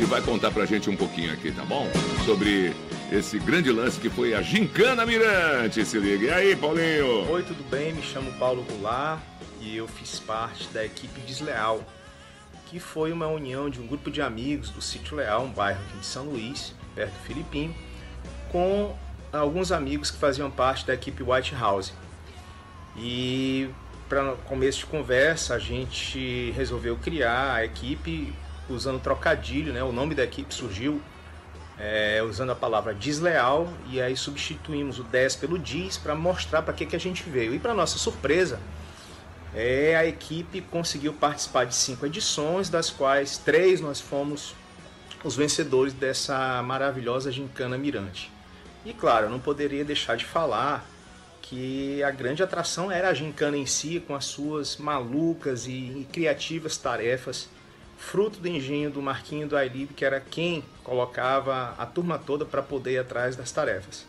e 0.00 0.04
vai 0.04 0.20
contar 0.22 0.50
pra 0.50 0.64
gente 0.64 0.90
um 0.90 0.96
pouquinho 0.96 1.32
aqui, 1.32 1.52
tá 1.52 1.64
bom? 1.64 1.88
Sobre 2.24 2.74
esse 3.12 3.38
grande 3.38 3.70
lance 3.70 4.00
que 4.00 4.08
foi 4.08 4.34
a 4.34 4.42
Gincana 4.42 5.06
Mirante, 5.06 5.84
se 5.84 5.98
liga. 5.98 6.26
E 6.26 6.30
aí, 6.30 6.56
Paulinho? 6.56 7.30
Oi, 7.30 7.42
tudo 7.42 7.62
bem? 7.70 7.92
Me 7.92 8.02
chamo 8.02 8.32
Paulo 8.32 8.64
Goulart 8.68 9.20
e 9.60 9.76
eu 9.76 9.86
fiz 9.86 10.18
parte 10.18 10.66
da 10.68 10.84
equipe 10.84 11.20
Desleal 11.20 11.84
que 12.74 12.80
foi 12.80 13.12
uma 13.12 13.28
união 13.28 13.70
de 13.70 13.80
um 13.80 13.86
grupo 13.86 14.10
de 14.10 14.20
amigos 14.20 14.68
do 14.68 14.82
Sítio 14.82 15.16
Leal, 15.16 15.44
um 15.44 15.52
bairro 15.52 15.80
aqui 15.80 15.98
de 15.98 16.04
São 16.04 16.24
Luís, 16.24 16.74
perto 16.92 17.12
do 17.12 17.20
Filipim, 17.20 17.72
com 18.50 18.96
alguns 19.32 19.70
amigos 19.70 20.10
que 20.10 20.18
faziam 20.18 20.50
parte 20.50 20.84
da 20.84 20.92
equipe 20.92 21.22
White 21.22 21.54
House. 21.54 21.92
E 22.96 23.70
para 24.08 24.32
começo 24.48 24.80
de 24.80 24.86
conversa, 24.86 25.54
a 25.54 25.58
gente 25.60 26.50
resolveu 26.56 26.96
criar 26.96 27.54
a 27.54 27.64
equipe 27.64 28.32
usando 28.68 29.00
trocadilho, 29.00 29.72
né? 29.72 29.84
O 29.84 29.92
nome 29.92 30.16
da 30.16 30.24
equipe 30.24 30.52
surgiu 30.52 31.00
é, 31.78 32.24
usando 32.28 32.50
a 32.50 32.56
palavra 32.56 32.92
desleal 32.92 33.72
e 33.88 34.02
aí 34.02 34.16
substituímos 34.16 34.98
o 34.98 35.04
10 35.04 35.36
pelo 35.36 35.60
diz 35.60 35.96
para 35.96 36.16
mostrar 36.16 36.62
para 36.62 36.74
que, 36.74 36.86
que 36.86 36.96
a 36.96 37.00
gente 37.00 37.22
veio. 37.22 37.54
E 37.54 37.60
para 37.60 37.72
nossa 37.72 37.98
surpresa, 37.98 38.58
é, 39.54 39.94
a 39.94 40.04
equipe 40.04 40.60
conseguiu 40.60 41.12
participar 41.12 41.64
de 41.64 41.74
cinco 41.74 42.04
edições, 42.06 42.68
das 42.68 42.90
quais 42.90 43.38
três 43.38 43.80
nós 43.80 44.00
fomos 44.00 44.54
os 45.22 45.36
vencedores 45.36 45.92
dessa 45.92 46.62
maravilhosa 46.62 47.30
gincana 47.30 47.78
Mirante. 47.78 48.30
E 48.84 48.92
claro, 48.92 49.26
eu 49.26 49.30
não 49.30 49.40
poderia 49.40 49.84
deixar 49.84 50.16
de 50.16 50.24
falar 50.24 50.86
que 51.40 52.02
a 52.02 52.10
grande 52.10 52.42
atração 52.42 52.90
era 52.90 53.08
a 53.08 53.14
gincana 53.14 53.56
em 53.56 53.66
si, 53.66 54.02
com 54.06 54.14
as 54.14 54.24
suas 54.24 54.76
malucas 54.76 55.66
e 55.66 56.06
criativas 56.12 56.76
tarefas, 56.76 57.48
fruto 57.96 58.38
do 58.40 58.48
engenho 58.48 58.90
do 58.90 59.00
Marquinho 59.00 59.46
do 59.46 59.56
Ailib, 59.56 59.92
que 59.94 60.04
era 60.04 60.20
quem 60.20 60.64
colocava 60.82 61.74
a 61.78 61.86
turma 61.86 62.18
toda 62.18 62.44
para 62.44 62.62
poder 62.62 62.94
ir 62.94 62.98
atrás 62.98 63.36
das 63.36 63.52
tarefas. 63.52 64.06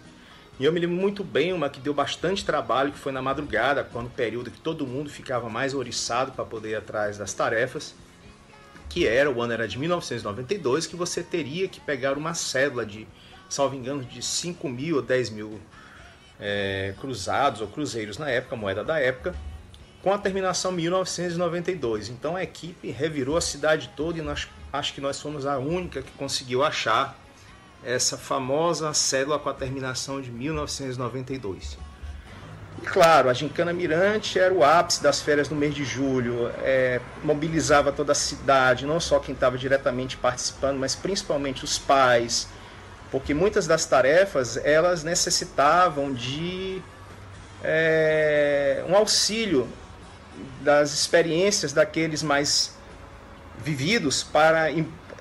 E 0.57 0.63
eu 0.63 0.71
me 0.71 0.79
lembro 0.79 0.95
muito 0.95 1.21
bem 1.23 1.51
uma 1.51 1.69
que 1.69 1.81
deu 1.81 1.93
bastante 1.93 2.45
trabalho, 2.45 2.91
que 2.91 2.97
foi 2.97 3.11
na 3.11 3.21
madrugada, 3.21 3.83
quando 3.83 4.07
o 4.07 4.11
período 4.11 4.49
que 4.49 4.59
todo 4.59 4.87
mundo 4.87 5.09
ficava 5.09 5.49
mais 5.49 5.73
oriçado 5.73 6.31
para 6.31 6.45
poder 6.45 6.69
ir 6.69 6.75
atrás 6.75 7.17
das 7.17 7.33
tarefas, 7.33 7.93
que 8.87 9.05
era, 9.05 9.29
o 9.29 9.41
ano 9.41 9.51
era 9.51 9.67
de 9.67 9.77
1992, 9.77 10.87
que 10.87 10.95
você 10.95 11.21
teria 11.21 11.67
que 11.67 11.81
pegar 11.81 12.17
uma 12.17 12.33
cédula 12.33 12.85
de, 12.85 13.05
salvo 13.49 13.75
engano, 13.75 14.01
de 14.05 14.21
5 14.21 14.69
mil 14.69 14.95
ou 14.95 15.01
10 15.01 15.29
mil 15.31 15.59
é, 16.39 16.93
cruzados 17.01 17.59
ou 17.59 17.67
cruzeiros 17.67 18.17
na 18.17 18.29
época, 18.29 18.55
moeda 18.55 18.81
da 18.81 18.97
época, 18.97 19.35
com 20.01 20.13
a 20.13 20.17
terminação 20.17 20.71
1992. 20.71 22.07
Então 22.07 22.37
a 22.37 22.43
equipe 22.43 22.89
revirou 22.91 23.35
a 23.35 23.41
cidade 23.41 23.91
toda 23.93 24.19
e 24.19 24.21
nós, 24.21 24.47
acho 24.71 24.93
que 24.93 25.01
nós 25.01 25.19
fomos 25.19 25.45
a 25.45 25.57
única 25.57 26.01
que 26.01 26.11
conseguiu 26.11 26.63
achar 26.63 27.19
essa 27.85 28.17
famosa 28.17 28.93
cédula 28.93 29.37
com 29.37 29.47
a 29.47 29.53
terminação 29.53 30.19
de 30.19 30.31
1992. 30.31 31.77
E 32.81 32.85
claro, 32.85 33.29
a 33.29 33.33
Gincana 33.33 33.71
Mirante 33.71 34.37
era 34.37 34.53
o 34.53 34.63
ápice 34.63 35.01
das 35.01 35.21
férias 35.21 35.49
no 35.49 35.55
mês 35.55 35.73
de 35.73 35.85
julho, 35.85 36.51
é, 36.61 36.99
mobilizava 37.23 37.91
toda 37.91 38.11
a 38.11 38.15
cidade, 38.15 38.85
não 38.85 38.99
só 38.99 39.19
quem 39.19 39.33
estava 39.33 39.57
diretamente 39.57 40.17
participando, 40.17 40.77
mas 40.77 40.95
principalmente 40.95 41.63
os 41.63 41.77
pais, 41.77 42.47
porque 43.11 43.33
muitas 43.33 43.65
das 43.65 43.85
tarefas 43.85 44.57
elas 44.57 45.03
necessitavam 45.03 46.13
de 46.13 46.81
é, 47.63 48.83
um 48.89 48.95
auxílio 48.95 49.69
das 50.61 50.93
experiências 50.93 51.71
daqueles 51.71 52.21
mais 52.21 52.75
vividos 53.63 54.21
para 54.21 54.69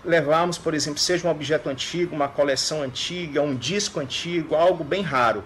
levarmos, 0.04 0.58
por 0.58 0.74
exemplo, 0.74 0.98
seja 0.98 1.26
um 1.26 1.30
objeto 1.30 1.68
antigo, 1.68 2.14
uma 2.14 2.28
coleção 2.28 2.82
antiga, 2.82 3.42
um 3.42 3.54
disco 3.54 4.00
antigo, 4.00 4.54
algo 4.54 4.84
bem 4.84 5.02
raro. 5.02 5.42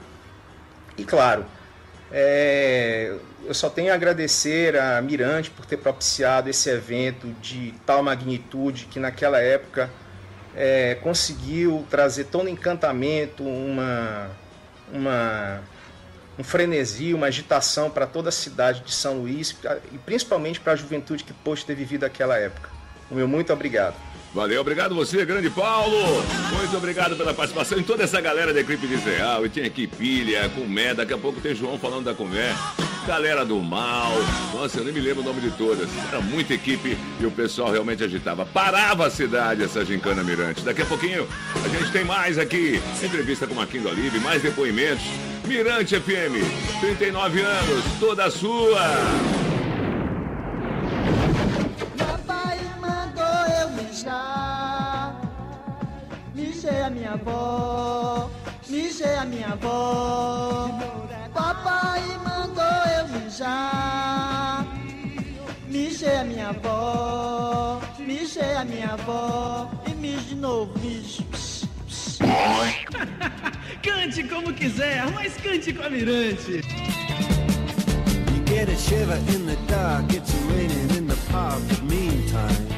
E 0.96 1.04
claro, 1.04 1.44
é, 2.10 3.16
eu 3.44 3.54
só 3.54 3.68
tenho 3.70 3.92
a 3.92 3.94
agradecer 3.94 4.76
a 4.76 5.00
Mirante 5.00 5.50
por 5.50 5.64
ter 5.64 5.76
propiciado 5.76 6.48
esse 6.48 6.68
evento 6.70 7.28
de 7.40 7.74
tal 7.86 8.02
magnitude 8.02 8.86
que 8.86 8.98
naquela 8.98 9.38
época 9.38 9.90
é, 10.56 10.96
conseguiu 10.96 11.86
trazer 11.90 12.24
todo 12.24 12.48
encantamento, 12.48 13.44
uma, 13.44 14.30
uma, 14.92 15.60
um 16.38 16.42
frenesi, 16.42 17.14
uma 17.14 17.26
agitação 17.26 17.90
para 17.90 18.06
toda 18.06 18.30
a 18.30 18.32
cidade 18.32 18.80
de 18.80 18.92
São 18.92 19.18
Luís 19.18 19.54
e 19.92 19.98
principalmente 19.98 20.58
para 20.58 20.72
a 20.72 20.76
juventude 20.76 21.22
que 21.22 21.32
pôde 21.32 21.64
ter 21.64 21.74
vivido 21.74 22.04
aquela 22.04 22.36
época. 22.36 22.70
O 23.10 23.14
meu 23.14 23.28
muito 23.28 23.52
obrigado. 23.52 23.94
Valeu, 24.38 24.60
obrigado 24.60 24.94
você, 24.94 25.24
grande 25.24 25.50
Paulo. 25.50 26.22
Muito 26.56 26.76
obrigado 26.76 27.16
pela 27.16 27.34
participação 27.34 27.76
e 27.76 27.82
toda 27.82 28.04
essa 28.04 28.20
galera 28.20 28.54
da 28.54 28.60
equipe 28.60 28.86
de 28.86 28.94
Israel. 28.94 29.44
E 29.44 29.48
tinha 29.48 29.66
aqui 29.66 29.88
Pilha, 29.88 30.48
Comé, 30.50 30.94
daqui 30.94 31.12
a 31.12 31.18
pouco 31.18 31.40
tem 31.40 31.56
João 31.56 31.76
falando 31.76 32.04
da 32.04 32.14
Comé. 32.14 32.54
Galera 33.04 33.44
do 33.44 33.56
Mal. 33.60 34.12
Nossa, 34.54 34.78
eu 34.78 34.84
nem 34.84 34.94
me 34.94 35.00
lembro 35.00 35.22
o 35.22 35.24
nome 35.24 35.40
de 35.40 35.50
todas. 35.50 35.88
Era 36.06 36.20
muita 36.20 36.54
equipe 36.54 36.96
e 37.20 37.26
o 37.26 37.32
pessoal 37.32 37.72
realmente 37.72 38.04
agitava. 38.04 38.46
Parava 38.46 39.08
a 39.08 39.10
cidade 39.10 39.64
essa 39.64 39.84
gincana 39.84 40.22
Mirante. 40.22 40.62
Daqui 40.62 40.82
a 40.82 40.86
pouquinho 40.86 41.26
a 41.56 41.68
gente 41.76 41.90
tem 41.90 42.04
mais 42.04 42.38
aqui. 42.38 42.80
Entrevista 43.02 43.44
com 43.44 43.56
Marquinhos 43.56 43.86
do 43.86 43.90
Alive, 43.90 44.20
mais 44.20 44.40
depoimentos. 44.40 45.04
Mirante 45.48 45.98
FM, 45.98 46.46
39 46.80 47.40
anos, 47.40 47.84
toda 47.98 48.30
sua. 48.30 49.47
Mijei 56.34 56.82
a 56.82 56.90
minha 56.90 57.14
avó, 57.14 58.30
mijei 58.68 59.16
a 59.16 59.24
minha 59.24 59.48
avó. 59.48 60.70
Papai 61.34 62.02
mandou 62.24 62.64
eu 62.96 63.08
mijar. 63.08 64.64
Mijei 65.68 66.16
a 66.16 66.24
minha 66.24 66.50
avó, 66.50 67.80
mijei 67.98 68.54
a 68.54 68.64
minha 68.64 68.92
avó. 68.92 69.68
E 69.86 69.94
mijo 69.94 70.20
de 70.28 70.34
novo, 70.36 70.78
mijo. 70.78 71.26
cante 73.82 74.22
como 74.28 74.52
quiser, 74.52 75.10
mas 75.12 75.36
cante 75.38 75.72
com 75.72 75.82
a 75.82 75.90
Mirante. 75.90 76.62
You 78.32 78.44
get 78.46 78.68
a 78.68 78.76
shiver 78.76 79.18
in 79.34 79.46
the 79.46 79.56
dark, 79.66 80.12
it's 80.12 80.32
raining 80.50 80.96
in 80.96 81.08
the 81.08 81.16
park, 81.32 81.60
meantime. 81.82 82.77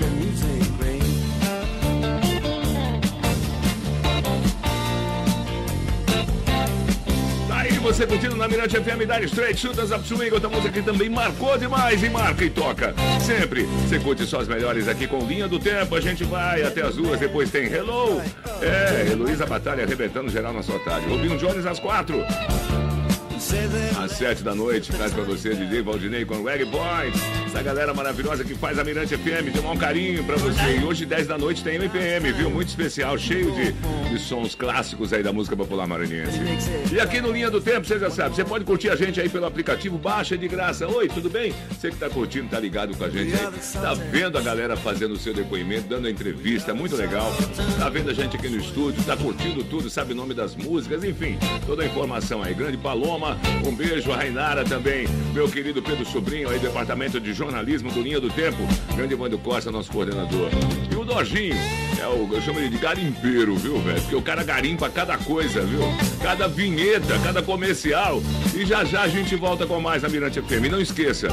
você 7.93 8.07
curtindo 8.07 8.37
na 8.37 8.47
Mirante 8.47 8.77
FM 8.77 8.99
Dire 8.99 9.25
Straight, 9.25 9.59
Chutas 9.59 9.91
Up 9.91 10.07
Swing, 10.07 10.31
outra 10.31 10.47
música 10.47 10.71
que 10.71 10.81
também 10.81 11.09
marcou 11.09 11.57
demais 11.57 12.01
e 12.01 12.09
marca 12.09 12.45
e 12.45 12.49
toca. 12.49 12.93
Sempre. 13.19 13.63
Você 13.63 13.99
curte 13.99 14.25
só 14.25 14.39
as 14.39 14.47
melhores 14.47 14.87
aqui 14.87 15.07
com 15.07 15.19
Linha 15.25 15.45
do 15.45 15.59
Tempo. 15.59 15.93
A 15.95 15.99
gente 15.99 16.23
vai 16.23 16.63
até 16.63 16.81
as 16.83 16.95
duas, 16.95 17.19
depois 17.19 17.51
tem 17.51 17.65
Hello. 17.65 18.21
É, 18.61 19.11
Heloísa 19.11 19.45
Batalha 19.45 19.83
arrebentando 19.83 20.29
geral 20.29 20.53
na 20.53 20.63
sua 20.63 20.79
tarde. 20.79 21.05
Rubinho 21.07 21.37
Jones 21.37 21.65
às 21.65 21.79
quatro. 21.79 22.23
Às 24.01 24.13
sete 24.13 24.43
da 24.43 24.55
noite, 24.55 24.91
traz 24.91 25.13
pra 25.13 25.23
você 25.23 25.53
DJ 25.53 25.81
Valdinei 25.81 26.23
com 26.23 26.35
o 26.35 26.43
Reggae 26.45 26.65
Boys. 26.65 27.13
Essa 27.45 27.61
galera 27.61 27.93
maravilhosa 27.93 28.45
que 28.45 28.55
faz 28.55 28.79
a 28.79 28.83
Mirante 28.83 29.17
FM, 29.17 29.51
tem 29.53 29.69
um 29.69 29.77
carinho 29.77 30.23
pra 30.23 30.37
você. 30.37 30.77
E 30.79 30.83
hoje, 30.85 31.05
10 31.05 31.27
da 31.27 31.37
noite, 31.37 31.61
tem 31.61 31.75
MPM, 31.75 32.31
viu? 32.31 32.49
Muito 32.49 32.69
especial, 32.69 33.17
cheio 33.17 33.51
de, 33.51 33.73
de 34.09 34.19
sons 34.19 34.55
clássicos 34.55 35.11
aí 35.11 35.21
da 35.21 35.33
música 35.33 35.55
popular 35.55 35.85
maranhense. 35.85 36.39
E 36.91 36.99
aqui 36.99 37.19
no 37.19 37.31
Linha 37.31 37.51
do 37.51 37.59
Tempo, 37.59 37.85
você 37.85 37.99
já 37.99 38.09
sabe, 38.09 38.35
você 38.35 38.45
pode 38.45 38.63
curtir 38.63 38.89
a 38.89 38.95
gente 38.95 39.19
aí 39.19 39.27
pelo 39.27 39.45
aplicativo, 39.45 39.97
baixa 39.97 40.37
de 40.37 40.47
graça. 40.47 40.87
Oi, 40.87 41.09
tudo 41.09 41.29
bem? 41.29 41.53
Você 41.69 41.91
que 41.91 41.97
tá 41.97 42.09
curtindo, 42.09 42.47
tá 42.47 42.59
ligado 42.59 42.95
com 42.95 43.03
a 43.03 43.09
gente 43.09 43.33
aí. 43.33 43.51
Tá 43.81 43.93
vendo 43.93 44.37
a 44.37 44.41
galera 44.41 44.77
fazendo 44.77 45.11
o 45.11 45.17
seu 45.17 45.33
depoimento, 45.33 45.89
dando 45.89 46.09
entrevista, 46.09 46.73
muito 46.73 46.95
legal. 46.95 47.29
Tá 47.77 47.89
vendo 47.89 48.09
a 48.09 48.13
gente 48.13 48.37
aqui 48.37 48.47
no 48.47 48.57
estúdio, 48.57 49.03
tá 49.03 49.17
curtindo 49.17 49.61
tudo, 49.65 49.89
sabe 49.89 50.13
o 50.13 50.15
nome 50.15 50.33
das 50.33 50.55
músicas, 50.55 51.03
enfim, 51.03 51.37
toda 51.65 51.83
a 51.83 51.85
informação 51.85 52.41
aí. 52.41 52.53
Grande 52.53 52.77
Paloma, 52.77 53.37
um 53.65 53.75
beijo, 53.75 54.11
a 54.11 54.17
Rainara 54.17 54.63
também, 54.63 55.07
meu 55.33 55.49
querido 55.49 55.81
Pedro 55.81 56.05
Sobrinho 56.05 56.49
aí, 56.49 56.59
departamento 56.59 57.19
de 57.19 57.33
jornalismo 57.33 57.91
do 57.91 58.01
Linha 58.01 58.19
do 58.19 58.29
Tempo. 58.29 58.57
Grande 58.95 59.13
Evandro 59.13 59.37
Costa, 59.39 59.71
nosso 59.71 59.91
coordenador. 59.91 60.49
E 60.91 60.95
o 60.95 61.05
Dojinho, 61.05 61.55
é 62.01 62.07
o, 62.07 62.27
eu 62.33 62.41
chamo 62.41 62.59
ele 62.59 62.69
de 62.69 62.77
garimpeiro, 62.77 63.55
viu, 63.55 63.79
velho? 63.79 64.01
Porque 64.01 64.15
o 64.15 64.21
cara 64.21 64.43
garimpa 64.43 64.89
cada 64.89 65.17
coisa, 65.17 65.61
viu? 65.61 65.81
Cada 66.21 66.47
vinheta, 66.47 67.17
cada 67.23 67.41
comercial. 67.41 68.21
E 68.55 68.65
já 68.65 68.83
já 68.83 69.01
a 69.03 69.07
gente 69.07 69.35
volta 69.35 69.67
com 69.67 69.79
mais 69.79 70.03
a 70.03 70.09
Mirante 70.09 70.41
FM. 70.41 70.65
E 70.65 70.69
não 70.69 70.81
esqueça, 70.81 71.27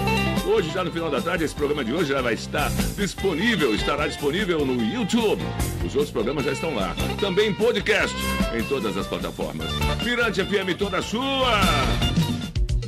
hoje, 0.46 0.70
já 0.70 0.84
no 0.84 0.92
final 0.92 1.10
da 1.10 1.20
tarde, 1.20 1.44
esse 1.44 1.54
programa 1.54 1.84
de 1.84 1.92
hoje 1.92 2.10
já 2.10 2.20
vai 2.20 2.34
estar 2.34 2.70
disponível, 2.96 3.74
estará 3.74 4.06
disponível 4.06 4.64
no 4.64 4.82
YouTube. 4.82 5.42
Os 5.84 5.94
outros 5.94 6.10
programas 6.10 6.44
já 6.44 6.52
estão 6.52 6.74
lá. 6.74 6.94
Também 7.18 7.52
podcast 7.54 8.14
em 8.54 8.62
todas 8.64 8.96
as 8.96 9.06
plataformas. 9.06 9.68
Mirante 10.04 10.44
FM 10.44 10.76
toda 10.78 11.00
sua. 11.00 12.27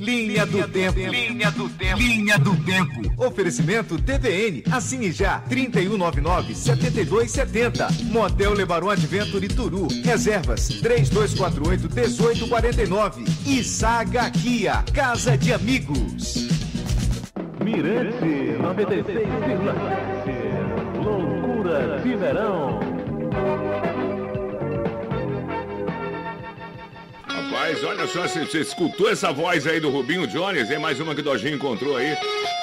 Linha 0.01 0.47
do 0.47 0.67
Tempo. 0.67 0.99
Linha 0.99 1.51
do 1.51 1.69
Tempo. 1.69 2.01
Linha 2.01 2.39
do 2.39 2.57
Tempo. 2.65 3.03
Oferecimento 3.19 4.01
TVN. 4.01 4.63
Assine 4.73 5.13
já. 5.13 5.43
3199-7270. 5.51 8.05
Motel 8.05 8.55
Lebaron 8.55 8.89
Adventure 8.89 9.47
Turu. 9.49 9.89
Reservas 10.03 10.71
3248-1849. 10.81 13.29
E 13.45 13.63
Saga 13.63 14.31
Kia. 14.31 14.83
Casa 14.95 15.37
de 15.37 15.53
Amigos. 15.53 16.49
Mirante 17.63 18.57
96,7. 18.59 21.05
Loucura 21.05 22.01
de 22.01 22.17
verão. 22.17 22.81
Rapaz, 27.61 27.85
olha 27.85 28.07
só, 28.07 28.23
você, 28.23 28.47
você 28.47 28.61
escutou 28.61 29.11
essa 29.11 29.31
voz 29.31 29.67
aí 29.67 29.79
do 29.79 29.91
Rubinho 29.91 30.27
Jones, 30.27 30.71
é 30.71 30.79
mais 30.79 30.99
uma 30.99 31.15
que 31.15 31.21
o 31.21 31.25
Dojinho 31.25 31.57
encontrou 31.57 31.95
aí. 31.95 32.17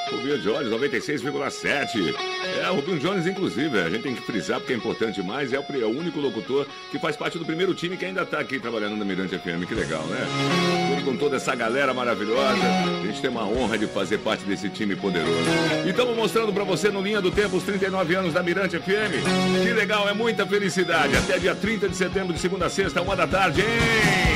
Rubinho 0.10 0.40
Jones, 0.40 0.70
96,7. 0.70 2.16
É, 2.60 2.66
Rubinho 2.66 2.98
Jones, 2.98 3.28
inclusive, 3.28 3.80
a 3.80 3.92
gente 3.92 4.02
tem 4.02 4.16
que 4.16 4.24
frisar 4.24 4.60
porque 4.60 4.74
é 4.74 4.76
importante 4.76 5.22
mais, 5.22 5.54
é 5.54 5.60
o, 5.60 5.62
é 5.62 5.86
o 5.86 5.90
único 5.90 6.20
locutor 6.20 6.66
que 6.90 6.98
faz 6.98 7.16
parte 7.16 7.38
do 7.38 7.46
primeiro 7.46 7.76
time 7.76 7.96
que 7.96 8.06
ainda 8.06 8.26
tá 8.26 8.40
aqui 8.40 8.60
trabalhando 8.60 8.98
na 8.98 9.06
Mirante 9.06 9.38
FM, 9.38 9.68
que 9.68 9.76
legal, 9.76 10.04
né? 10.08 10.18
Com 11.06 11.16
toda 11.16 11.36
essa 11.36 11.54
galera 11.54 11.94
maravilhosa, 11.94 12.58
a 13.00 13.06
gente 13.06 13.22
tem 13.22 13.30
uma 13.30 13.46
honra 13.46 13.78
de 13.78 13.86
fazer 13.86 14.18
parte 14.18 14.46
desse 14.46 14.68
time 14.68 14.96
poderoso. 14.96 15.32
E 15.86 15.90
estamos 15.92 16.18
mostrando 16.18 16.52
pra 16.52 16.64
você 16.64 16.90
no 16.90 17.04
Linha 17.04 17.22
do 17.22 17.30
Tempo 17.30 17.58
os 17.58 17.64
39 17.64 18.16
anos 18.16 18.34
da 18.34 18.42
Mirante 18.42 18.80
FM. 18.80 19.62
Que 19.62 19.74
legal, 19.74 20.10
é 20.10 20.14
muita 20.14 20.44
felicidade. 20.48 21.16
Até 21.16 21.38
dia 21.38 21.54
30 21.54 21.88
de 21.88 21.96
setembro, 21.96 22.34
de 22.34 22.40
segunda 22.40 22.66
a 22.66 22.70
sexta, 22.70 23.00
uma 23.00 23.16
da 23.16 23.28
tarde, 23.28 23.62
hein? 23.62 24.27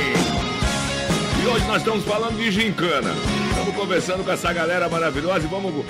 E 1.42 1.44
hoje 1.44 1.66
nós 1.66 1.78
estamos 1.78 2.04
falando 2.04 2.36
de 2.36 2.52
gincana. 2.52 3.10
Estamos 3.50 3.74
conversando 3.74 4.22
com 4.22 4.30
essa 4.30 4.52
galera 4.52 4.88
maravilhosa 4.88 5.44
e 5.44 5.48
vamos 5.48 5.84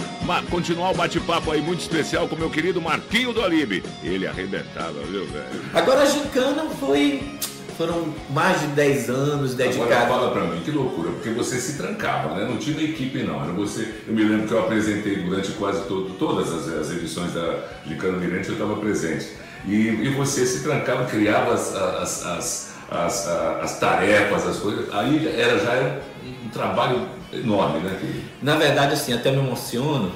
continuar 0.48 0.92
o 0.92 0.94
bate-papo 0.94 1.50
aí 1.50 1.60
muito 1.60 1.80
especial 1.80 2.26
com 2.26 2.34
o 2.34 2.38
meu 2.38 2.48
querido 2.48 2.80
Marquinho 2.80 3.34
do 3.34 3.42
Alibe. 3.42 3.84
Ele 4.02 4.26
arrebentava, 4.26 5.02
viu, 5.10 5.26
velho? 5.26 5.44
Agora 5.74 6.04
a 6.04 6.06
gincana 6.06 6.64
foi. 6.80 7.38
Foram 7.76 8.14
mais 8.30 8.60
de 8.60 8.68
10 8.68 9.10
anos 9.10 9.52
Agora 9.52 9.70
dedicados. 9.70 10.08
fala 10.08 10.30
pra 10.30 10.44
mim, 10.44 10.62
que 10.62 10.70
loucura, 10.70 11.10
porque 11.10 11.30
você 11.30 11.58
se 11.58 11.76
trancava, 11.76 12.34
né? 12.34 12.46
Não 12.48 12.56
tinha 12.56 12.82
equipe 12.82 13.22
não, 13.22 13.42
era 13.42 13.52
você. 13.52 13.94
Eu 14.06 14.14
me 14.14 14.24
lembro 14.24 14.46
que 14.46 14.54
eu 14.54 14.60
apresentei 14.60 15.16
durante 15.16 15.50
quase 15.52 15.86
todo, 15.86 16.14
todas 16.18 16.50
as, 16.50 16.68
as 16.68 16.90
edições 16.92 17.32
da 17.34 17.58
Licano 17.86 18.18
Mirante, 18.18 18.48
eu 18.48 18.54
estava 18.54 18.76
presente. 18.76 19.28
E, 19.66 19.74
e 19.74 20.08
você 20.10 20.46
se 20.46 20.62
trancava, 20.62 21.04
criava 21.04 21.54
as, 21.54 21.74
as, 21.74 22.26
as, 22.26 22.71
as, 22.92 23.26
as 23.26 23.78
tarefas, 23.78 24.46
as 24.46 24.58
coisas. 24.58 24.92
Aí 24.92 25.26
era, 25.38 25.58
já 25.58 25.72
era 25.72 26.02
um 26.44 26.48
trabalho 26.48 27.08
enorme, 27.32 27.80
né? 27.80 27.98
Na 28.42 28.56
verdade, 28.56 28.94
assim, 28.94 29.12
até 29.12 29.30
me 29.30 29.38
emociono, 29.38 30.12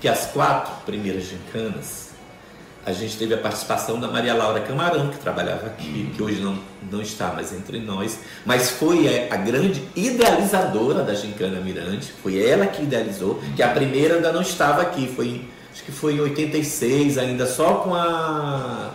que 0.00 0.08
as 0.08 0.26
quatro 0.26 0.72
primeiras 0.86 1.24
gincanas, 1.24 2.10
a 2.86 2.92
gente 2.92 3.16
teve 3.16 3.34
a 3.34 3.38
participação 3.38 3.98
da 3.98 4.08
Maria 4.08 4.34
Laura 4.34 4.60
Camarão, 4.60 5.08
que 5.08 5.18
trabalhava 5.18 5.66
aqui, 5.66 6.12
que 6.14 6.22
hoje 6.22 6.40
não, 6.40 6.58
não 6.92 7.00
está 7.00 7.28
mais 7.28 7.52
entre 7.52 7.78
nós, 7.78 8.20
mas 8.44 8.70
foi 8.70 9.08
a, 9.08 9.34
a 9.34 9.36
grande 9.38 9.82
idealizadora 9.96 11.02
da 11.02 11.14
Gincana 11.14 11.60
Mirante, 11.60 12.12
foi 12.22 12.38
ela 12.46 12.66
que 12.66 12.82
idealizou, 12.82 13.40
que 13.56 13.62
a 13.62 13.68
primeira 13.68 14.16
ainda 14.16 14.30
não 14.30 14.42
estava 14.42 14.82
aqui, 14.82 15.08
foi, 15.08 15.48
acho 15.72 15.82
que 15.82 15.92
foi 15.92 16.14
em 16.14 16.20
86, 16.20 17.16
ainda 17.16 17.46
só 17.46 17.76
com 17.76 17.94
a, 17.94 18.90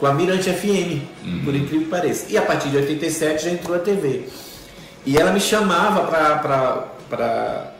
com 0.00 0.06
a 0.06 0.14
Mirante 0.14 0.50
FM, 0.50 1.44
por 1.44 1.54
incrível 1.54 1.82
que 1.82 1.90
pareça. 1.90 2.26
E 2.30 2.38
a 2.38 2.42
partir 2.42 2.70
de 2.70 2.78
87 2.78 3.44
já 3.44 3.50
entrou 3.50 3.76
a 3.76 3.78
TV. 3.78 4.24
E 5.04 5.16
ela 5.16 5.30
me 5.30 5.40
chamava 5.40 6.06
para 7.08 7.74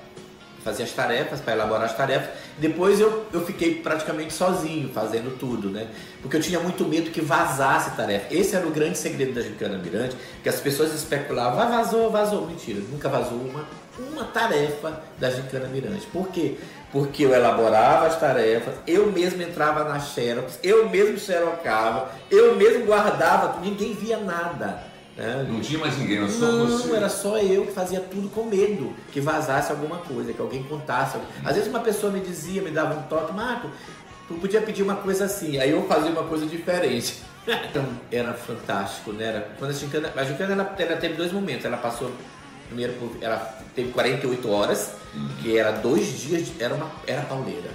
fazer 0.62 0.82
as 0.82 0.92
tarefas, 0.92 1.40
para 1.40 1.54
elaborar 1.54 1.84
as 1.84 1.96
tarefas. 1.96 2.28
Depois 2.58 3.00
eu, 3.00 3.26
eu 3.32 3.44
fiquei 3.46 3.76
praticamente 3.76 4.34
sozinho 4.34 4.90
fazendo 4.92 5.38
tudo, 5.38 5.70
né? 5.70 5.88
Porque 6.20 6.36
eu 6.36 6.40
tinha 6.40 6.60
muito 6.60 6.84
medo 6.84 7.10
que 7.10 7.22
vazasse 7.22 7.96
tarefa. 7.96 8.26
Esse 8.30 8.54
era 8.54 8.66
o 8.66 8.70
grande 8.70 8.98
segredo 8.98 9.32
da 9.32 9.40
Gincana 9.40 9.78
Mirante, 9.78 10.14
que 10.42 10.48
as 10.48 10.60
pessoas 10.60 10.94
especulavam, 10.94 11.60
ah, 11.60 11.66
vazou, 11.66 12.10
vazou. 12.10 12.46
Mentira, 12.46 12.80
nunca 12.90 13.08
vazou 13.08 13.38
uma, 13.38 13.66
uma 13.98 14.24
tarefa 14.24 15.02
da 15.18 15.30
Gincana 15.30 15.68
Mirante. 15.68 16.06
Por 16.12 16.28
quê? 16.28 16.56
Porque 16.92 17.24
eu 17.24 17.32
elaborava 17.32 18.06
as 18.06 18.18
tarefas, 18.18 18.74
eu 18.86 19.12
mesmo 19.12 19.40
entrava 19.42 19.84
na 19.84 20.00
Xerox, 20.00 20.58
eu 20.62 20.88
mesmo 20.88 21.16
xerocava, 21.18 22.10
eu 22.30 22.56
mesmo 22.56 22.84
guardava, 22.84 23.60
ninguém 23.60 23.94
via 23.94 24.16
nada. 24.18 24.82
né? 25.16 25.46
Não 25.48 25.60
tinha 25.60 25.78
mais 25.78 25.96
ninguém, 25.96 26.16
era 26.18 26.28
só 26.28 26.46
Não, 26.46 26.66
você. 26.66 26.96
era 26.96 27.08
só 27.08 27.38
eu 27.38 27.66
que 27.66 27.72
fazia 27.72 28.00
tudo 28.00 28.28
com 28.30 28.44
medo 28.44 28.92
que 29.12 29.20
vazasse 29.20 29.70
alguma 29.70 29.98
coisa, 29.98 30.32
que 30.32 30.40
alguém 30.40 30.64
contasse. 30.64 31.16
Às 31.44 31.54
vezes 31.54 31.68
uma 31.70 31.80
pessoa 31.80 32.12
me 32.12 32.18
dizia, 32.20 32.60
me 32.60 32.70
dava 32.72 32.98
um 32.98 33.02
toque, 33.02 33.32
Marco, 33.32 33.68
tu 34.26 34.34
podia 34.34 34.60
pedir 34.60 34.82
uma 34.82 34.96
coisa 34.96 35.26
assim, 35.26 35.58
aí 35.58 35.70
eu 35.70 35.86
fazia 35.86 36.10
uma 36.10 36.24
coisa 36.24 36.44
diferente. 36.46 37.22
Então 37.70 37.84
era 38.12 38.34
fantástico, 38.34 39.12
né? 39.12 39.24
Era, 39.24 39.48
quando 39.58 39.70
a 39.70 39.74
gincana, 39.74 40.12
a 40.14 40.22
gincana 40.24 40.52
ela, 40.52 40.74
ela 40.78 40.96
teve 40.98 41.14
dois 41.14 41.32
momentos. 41.32 41.64
Ela 41.64 41.78
passou 41.78 42.10
primeiro 42.70 42.94
ela 43.20 43.38
teve 43.74 43.90
48 43.90 44.50
horas, 44.50 44.92
que 45.42 45.58
era 45.58 45.72
dois 45.72 46.18
dias, 46.20 46.46
de, 46.46 46.62
era 46.62 46.74
uma 46.74 46.90
era 47.06 47.22
pauleira. 47.22 47.70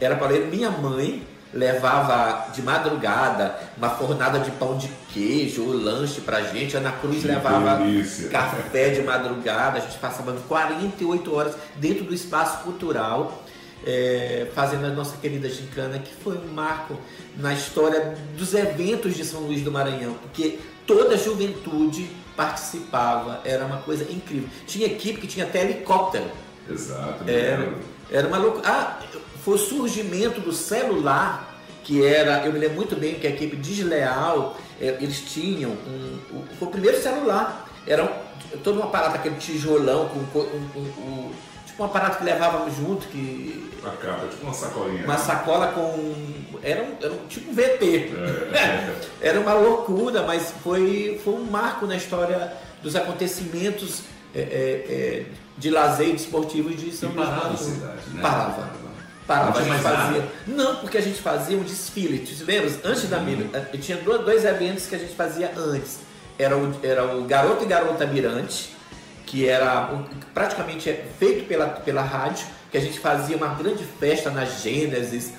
Era 0.00 0.16
pauleira. 0.16 0.46
Minha 0.46 0.70
mãe 0.70 1.22
levava 1.52 2.50
de 2.52 2.60
madrugada 2.62 3.54
uma 3.78 3.90
fornada 3.90 4.40
de 4.40 4.50
pão 4.52 4.76
de 4.76 4.88
queijo, 5.12 5.64
lanche 5.72 6.20
pra 6.20 6.42
gente. 6.42 6.76
Ana 6.76 6.90
Cruz 6.92 7.20
Que 7.22 7.28
levava 7.28 7.76
delícia. 7.76 8.28
café 8.28 8.90
de 8.90 9.02
madrugada. 9.02 9.78
A 9.78 9.80
gente 9.80 9.96
passava 9.98 10.32
48 10.48 11.34
horas 11.34 11.54
dentro 11.76 12.04
do 12.04 12.14
espaço 12.14 12.64
cultural. 12.64 13.40
é, 13.86 14.46
fazendo 14.54 14.86
a 14.86 14.88
nossa 14.88 15.14
querida 15.18 15.46
gincana, 15.46 15.98
que 15.98 16.10
foi 16.24 16.38
um 16.38 16.54
marco 16.54 16.96
na 17.36 17.52
história 17.52 18.14
dos 18.34 18.54
eventos 18.54 19.14
de 19.14 19.22
São 19.26 19.40
Luís 19.40 19.60
do 19.62 19.70
Maranhão, 19.70 20.14
porque 20.22 20.58
toda 20.86 21.14
a 21.14 21.18
juventude 21.18 22.08
participava, 22.36 23.40
era 23.44 23.64
uma 23.64 23.78
coisa 23.78 24.04
incrível. 24.10 24.48
Tinha 24.66 24.86
equipe 24.86 25.20
que 25.20 25.26
tinha 25.26 25.44
até 25.46 25.62
helicóptero. 25.62 26.24
Exato. 26.68 27.28
Era, 27.28 27.72
era 28.10 28.26
uma 28.28 28.38
loucura. 28.38 28.62
Ah, 28.68 29.00
foi 29.42 29.54
o 29.54 29.58
surgimento 29.58 30.40
do 30.40 30.52
celular, 30.52 31.54
que 31.82 32.04
era, 32.04 32.44
eu 32.46 32.52
me 32.52 32.58
lembro 32.58 32.76
muito 32.76 32.96
bem 32.96 33.14
que 33.16 33.26
a 33.26 33.30
equipe 33.30 33.56
desleal, 33.56 34.56
eh, 34.80 34.96
eles 35.00 35.20
tinham 35.20 35.70
um, 35.72 36.18
o, 36.32 36.44
foi 36.58 36.68
o 36.68 36.70
primeiro 36.70 37.00
celular. 37.00 37.68
Era 37.86 38.04
um, 38.04 38.58
todo 38.62 38.80
um 38.80 38.82
aparato, 38.84 39.16
aquele 39.16 39.36
tijolão, 39.36 40.08
com 40.08 40.24
co- 40.26 40.48
um, 40.76 41.30
um- 41.74 41.76
tipo 41.76 41.82
um 41.82 41.86
aparato 41.86 42.18
que 42.18 42.24
levávamos 42.24 42.74
junto, 42.76 43.06
que 43.08 43.70
A 43.84 43.90
capa, 43.90 44.26
tipo 44.28 44.44
uma 44.44 44.54
sacolinha. 44.54 45.04
uma 45.04 45.18
sacola 45.18 45.66
com. 45.68 46.14
Era 46.62 46.82
um, 46.82 46.94
era 47.02 47.12
um 47.12 47.26
tipo 47.28 47.50
um 47.50 47.54
VT. 47.54 48.12
É. 48.54 48.94
era 49.28 49.40
uma 49.40 49.52
loucura, 49.54 50.22
mas 50.22 50.52
foi, 50.62 51.20
foi 51.22 51.34
um 51.34 51.44
marco 51.44 51.86
na 51.86 51.96
história 51.96 52.52
dos 52.82 52.94
acontecimentos 52.96 54.02
é, 54.34 54.40
é, 54.40 54.44
é, 54.88 55.26
de 55.58 55.70
lazer 55.70 56.08
e 56.08 56.12
desportivos 56.12 56.76
de 56.80 56.90
São 56.92 57.10
Luís. 57.10 57.26
parava 57.28 57.52
a 57.52 57.56
cidade, 57.56 58.00
né? 58.12 58.22
Parava. 58.22 58.62
Não 58.62 58.84
Parava, 59.26 59.58
a 59.58 59.62
tinha 59.62 59.74
gente 59.74 59.82
fazia. 59.82 60.18
nada. 60.20 60.28
Não, 60.46 60.76
porque 60.76 60.98
a 60.98 61.00
gente 61.00 61.20
fazia 61.22 61.56
um 61.56 61.62
desfile. 61.62 62.18
Tu 62.18 62.34
te 62.34 62.44
lembra? 62.44 62.70
Antes 62.84 63.08
da 63.08 63.18
Mira, 63.20 63.68
eu 63.72 63.80
tinha 63.80 63.96
dois, 63.98 64.22
dois 64.22 64.44
eventos 64.44 64.86
que 64.86 64.94
a 64.94 64.98
gente 64.98 65.14
fazia 65.14 65.50
antes. 65.56 66.00
Era 66.38 66.56
o, 66.58 66.74
era 66.82 67.16
o 67.16 67.24
Garoto 67.24 67.62
e 67.64 67.66
Garota 67.66 68.04
Mirante, 68.06 68.73
que 69.34 69.48
era 69.48 69.90
praticamente 70.32 70.88
é 70.88 71.04
feito 71.18 71.48
pela, 71.48 71.66
pela 71.66 72.02
rádio, 72.02 72.46
que 72.70 72.78
a 72.78 72.80
gente 72.80 73.00
fazia 73.00 73.36
uma 73.36 73.48
grande 73.48 73.82
festa 73.82 74.30
na 74.30 74.44
Gênesis, 74.44 75.32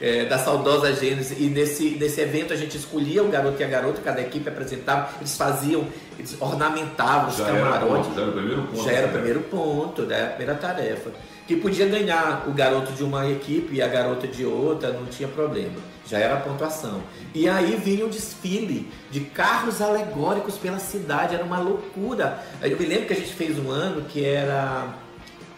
é, 0.00 0.24
da 0.24 0.38
saudosa 0.38 0.92
Gênesis, 0.94 1.38
e 1.38 1.44
nesse, 1.44 1.90
nesse 1.90 2.20
evento 2.20 2.52
a 2.52 2.56
gente 2.56 2.76
escolhia 2.76 3.22
o 3.22 3.28
garoto 3.28 3.60
e 3.60 3.64
a 3.64 3.68
garota, 3.68 4.00
cada 4.00 4.20
equipe 4.20 4.48
apresentava, 4.48 5.10
eles 5.18 5.36
faziam, 5.36 5.86
eles 6.18 6.36
ornamentavam 6.40 7.28
os 7.28 7.36
Já 7.36 7.48
era, 7.48 7.58
camarotes. 7.58 8.06
ponto, 8.06 8.14
já 8.14 8.22
era 8.22 8.30
o 8.30 8.32
primeiro 8.32 8.62
ponto. 8.62 8.84
Já 8.84 8.92
era 8.92 9.02
o 9.02 9.06
né? 9.06 9.12
primeiro 9.12 9.40
ponto, 9.42 10.02
né? 10.02 10.22
a 10.22 10.26
primeira 10.28 10.54
tarefa. 10.54 11.10
Que 11.46 11.56
podia 11.56 11.86
ganhar 11.86 12.44
o 12.46 12.52
garoto 12.52 12.92
de 12.92 13.02
uma 13.02 13.28
equipe 13.28 13.74
e 13.74 13.82
a 13.82 13.88
garota 13.88 14.26
de 14.26 14.44
outra, 14.44 14.92
não 14.92 15.06
tinha 15.06 15.28
problema. 15.28 15.74
Já 16.06 16.18
era 16.18 16.34
a 16.34 16.40
pontuação. 16.40 17.02
E 17.34 17.48
aí 17.48 17.76
vinha 17.76 18.06
o 18.06 18.08
desfile 18.08 18.88
de 19.10 19.20
carros 19.20 19.82
alegóricos 19.82 20.56
pela 20.56 20.78
cidade, 20.78 21.34
era 21.34 21.44
uma 21.44 21.58
loucura. 21.58 22.38
Eu 22.62 22.78
me 22.78 22.86
lembro 22.86 23.06
que 23.06 23.12
a 23.12 23.16
gente 23.16 23.32
fez 23.32 23.58
um 23.58 23.70
ano 23.70 24.02
que 24.02 24.24
era 24.24 24.94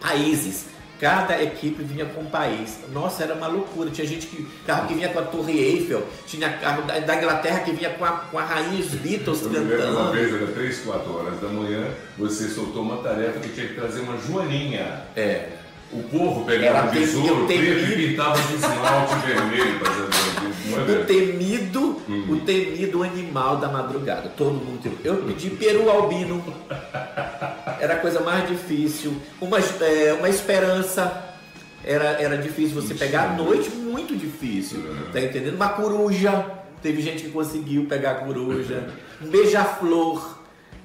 países. 0.01 0.72
Cada 1.03 1.43
equipe 1.43 1.83
vinha 1.83 2.05
com 2.05 2.21
um 2.21 2.25
país. 2.27 2.77
Nossa, 2.93 3.23
era 3.23 3.33
uma 3.33 3.47
loucura. 3.47 3.91
Tinha 3.91 4.07
gente 4.07 4.25
que. 4.25 4.47
carro 4.65 4.87
que 4.87 4.93
vinha 4.93 5.09
com 5.09 5.19
a 5.19 5.23
Torre 5.23 5.59
Eiffel, 5.59 6.07
tinha 6.25 6.49
carro 6.49 6.83
da, 6.83 6.97
da 6.97 7.15
Inglaterra 7.17 7.59
que 7.59 7.73
vinha 7.73 7.89
com 7.89 8.05
a, 8.05 8.11
com 8.11 8.39
a 8.39 8.45
rainha 8.45 8.81
Beatles 9.01 9.41
Eu 9.41 9.49
lembro 9.49 9.75
uma 9.75 9.85
cantando. 9.85 10.11
vez, 10.13 10.33
era 10.33 10.47
3, 10.47 10.79
4 10.79 11.13
horas 11.13 11.41
da 11.41 11.49
manhã, 11.49 11.89
você 12.17 12.47
soltou 12.47 12.83
uma 12.83 13.03
tarefa 13.03 13.37
que 13.41 13.49
tinha 13.49 13.67
que 13.67 13.73
trazer 13.73 13.99
uma 13.99 14.17
joaninha. 14.17 15.01
É. 15.13 15.49
O 15.95 16.03
povo 16.09 16.45
pegava 16.45 16.87
um 16.87 16.91
besouro 16.91 17.45
tem- 17.47 17.59
preto 17.59 17.87
tem- 17.87 17.99
e 18.03 18.07
pintava 18.09 18.41
de 18.41 18.55
esmalte 18.55 19.15
vermelho. 19.25 19.79
é 20.89 20.91
O 21.03 21.05
temido, 21.05 22.01
o 22.29 22.37
temido 22.45 23.03
animal 23.03 23.57
da 23.57 23.67
madrugada. 23.67 24.29
Todo 24.35 24.53
mundo 24.53 24.79
teve. 24.81 24.97
Eu 25.03 25.17
pedi 25.17 25.49
peru 25.51 25.89
albino. 25.89 26.43
Era 27.79 27.93
a 27.95 27.97
coisa 27.97 28.21
mais 28.21 28.47
difícil. 28.47 29.13
Uma, 29.39 29.59
é, 29.59 30.13
uma 30.17 30.29
esperança. 30.29 31.21
Era, 31.85 32.05
era 32.21 32.37
difícil 32.37 32.81
você 32.81 32.93
pegar 32.93 33.23
à 33.31 33.33
noite, 33.35 33.69
muito 33.69 34.15
difícil. 34.15 34.79
Tá 35.11 35.19
entendendo? 35.19 35.55
Uma 35.55 35.69
coruja. 35.69 36.45
Teve 36.81 37.01
gente 37.01 37.23
que 37.23 37.29
conseguiu 37.29 37.85
pegar 37.85 38.11
a 38.11 38.15
coruja. 38.15 38.87
Um 39.21 39.27
beija-flor. 39.29 40.32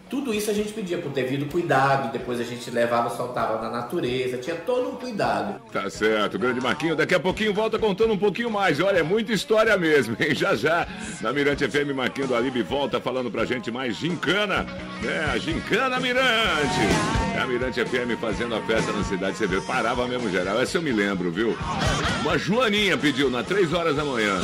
Tudo 0.08 0.32
isso 0.32 0.50
a 0.50 0.54
gente 0.54 0.72
pedia 0.72 0.98
por 0.98 1.10
devido 1.10 1.50
cuidado, 1.50 2.10
depois 2.10 2.40
a 2.40 2.44
gente 2.44 2.70
levava, 2.70 3.10
soltava 3.14 3.60
na 3.60 3.70
natureza, 3.70 4.38
tinha 4.38 4.56
todo 4.56 4.88
um 4.88 4.96
cuidado. 4.96 5.60
Tá 5.70 5.90
certo, 5.90 6.38
grande 6.38 6.60
Marquinho. 6.60 6.96
Daqui 6.96 7.14
a 7.14 7.20
pouquinho 7.20 7.52
volta 7.52 7.78
contando 7.78 8.14
um 8.14 8.18
pouquinho 8.18 8.50
mais. 8.50 8.80
Olha, 8.80 8.98
é 8.98 9.02
muita 9.02 9.32
história 9.32 9.76
mesmo, 9.76 10.16
hein? 10.18 10.34
Já 10.34 10.54
já, 10.54 10.86
na 11.20 11.32
Mirante 11.32 11.68
FM, 11.68 11.94
Marquinho 11.94 12.26
do 12.26 12.34
Alibi 12.34 12.62
volta 12.62 13.00
falando 13.00 13.30
pra 13.30 13.44
gente 13.44 13.70
mais 13.70 13.96
gincana, 13.96 14.66
né? 15.02 15.30
A 15.32 15.36
gincana 15.36 16.00
Mirante. 16.00 16.80
É 17.36 17.40
a 17.40 17.46
Mirante 17.46 17.84
FM 17.84 18.18
fazendo 18.18 18.54
a 18.54 18.62
festa 18.62 18.90
na 18.92 19.04
cidade, 19.04 19.36
você 19.36 19.46
vê, 19.46 19.60
parava 19.60 20.06
mesmo 20.08 20.30
geral. 20.30 20.60
Essa 20.60 20.78
eu 20.78 20.82
me 20.82 20.92
lembro, 20.92 21.30
viu? 21.30 21.56
Uma 22.22 22.38
Joaninha 22.38 22.96
pediu 22.96 23.30
na 23.30 23.42
3 23.42 23.72
horas 23.74 23.94
da 23.94 24.04
manhã. 24.04 24.40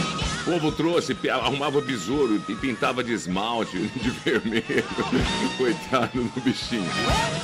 O 0.46 0.50
povo 0.50 0.70
trouxe, 0.70 1.16
arrumava 1.30 1.80
besouro 1.80 2.38
e 2.46 2.54
pintava 2.54 3.02
de 3.02 3.14
esmalte, 3.14 3.78
de 3.96 4.10
vermelho. 4.10 4.84
Coitado 5.56 6.22
do 6.22 6.40
bichinho. 6.42 6.84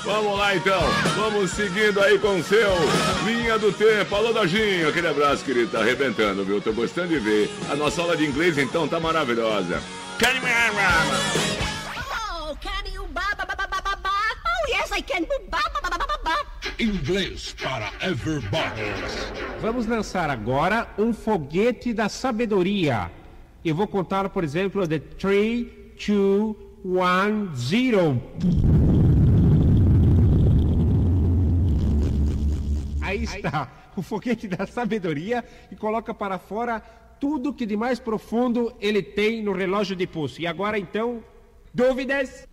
Vamos 0.05 0.39
lá 0.39 0.55
então, 0.55 0.83
vamos 1.17 1.51
seguindo 1.51 1.99
aí 1.99 2.19
com 2.19 2.39
o 2.39 2.45
seu 2.45 2.71
Linha 3.25 3.59
do 3.59 3.73
Tempo. 3.73 4.15
Alô, 4.15 4.35
Dojinho, 4.35 4.91
aquele 4.91 5.09
abraço, 5.09 5.43
querido. 5.43 5.71
Tá 5.71 5.81
arrebentando, 5.81 6.45
viu? 6.45 6.61
Tô 6.61 6.75
gostando 6.75 7.09
de 7.09 7.19
ver. 7.19 7.51
A 7.71 7.75
nossa 7.75 8.03
aula 8.03 8.15
de 8.15 8.27
inglês 8.27 8.59
então 8.59 8.87
tá 8.87 9.01
maravilhosa. 9.01 9.83
Oh, 10.23 10.27
can 12.61 12.85
you 12.93 13.09
ba 13.15 13.23
ba? 13.35 13.47
Oh, 14.11 14.69
yes, 14.69 14.93
I 14.93 15.01
can. 15.01 15.25
Ba 15.49 15.63
ba. 15.73 16.10
Inglês 16.81 17.55
para 17.63 17.93
everybody. 18.01 18.81
Vamos 19.61 19.87
lançar 19.87 20.31
agora 20.31 20.89
um 20.97 21.13
foguete 21.13 21.93
da 21.93 22.09
sabedoria. 22.09 23.13
Eu 23.63 23.75
vou 23.75 23.87
contar, 23.87 24.31
por 24.31 24.43
exemplo, 24.43 24.87
de 24.89 24.99
3, 24.99 25.67
2, 26.09 26.57
1, 26.83 27.55
0. 27.55 28.23
Aí 33.03 33.25
está, 33.25 33.71
o 33.95 34.01
foguete 34.01 34.49
da 34.49 34.67
sabedoria 34.67 35.45
e 35.71 35.77
coloca 35.77 36.15
para 36.15 36.39
fora 36.39 36.81
tudo 37.21 37.53
que 37.53 37.67
de 37.67 37.77
mais 37.77 38.01
profundo 38.01 38.75
ele 38.81 39.03
tem 39.03 39.43
no 39.43 39.53
relógio 39.53 39.95
de 39.95 40.07
pulso. 40.07 40.41
E 40.41 40.47
agora 40.47 40.79
então, 40.79 41.23
dúvidas? 41.75 42.49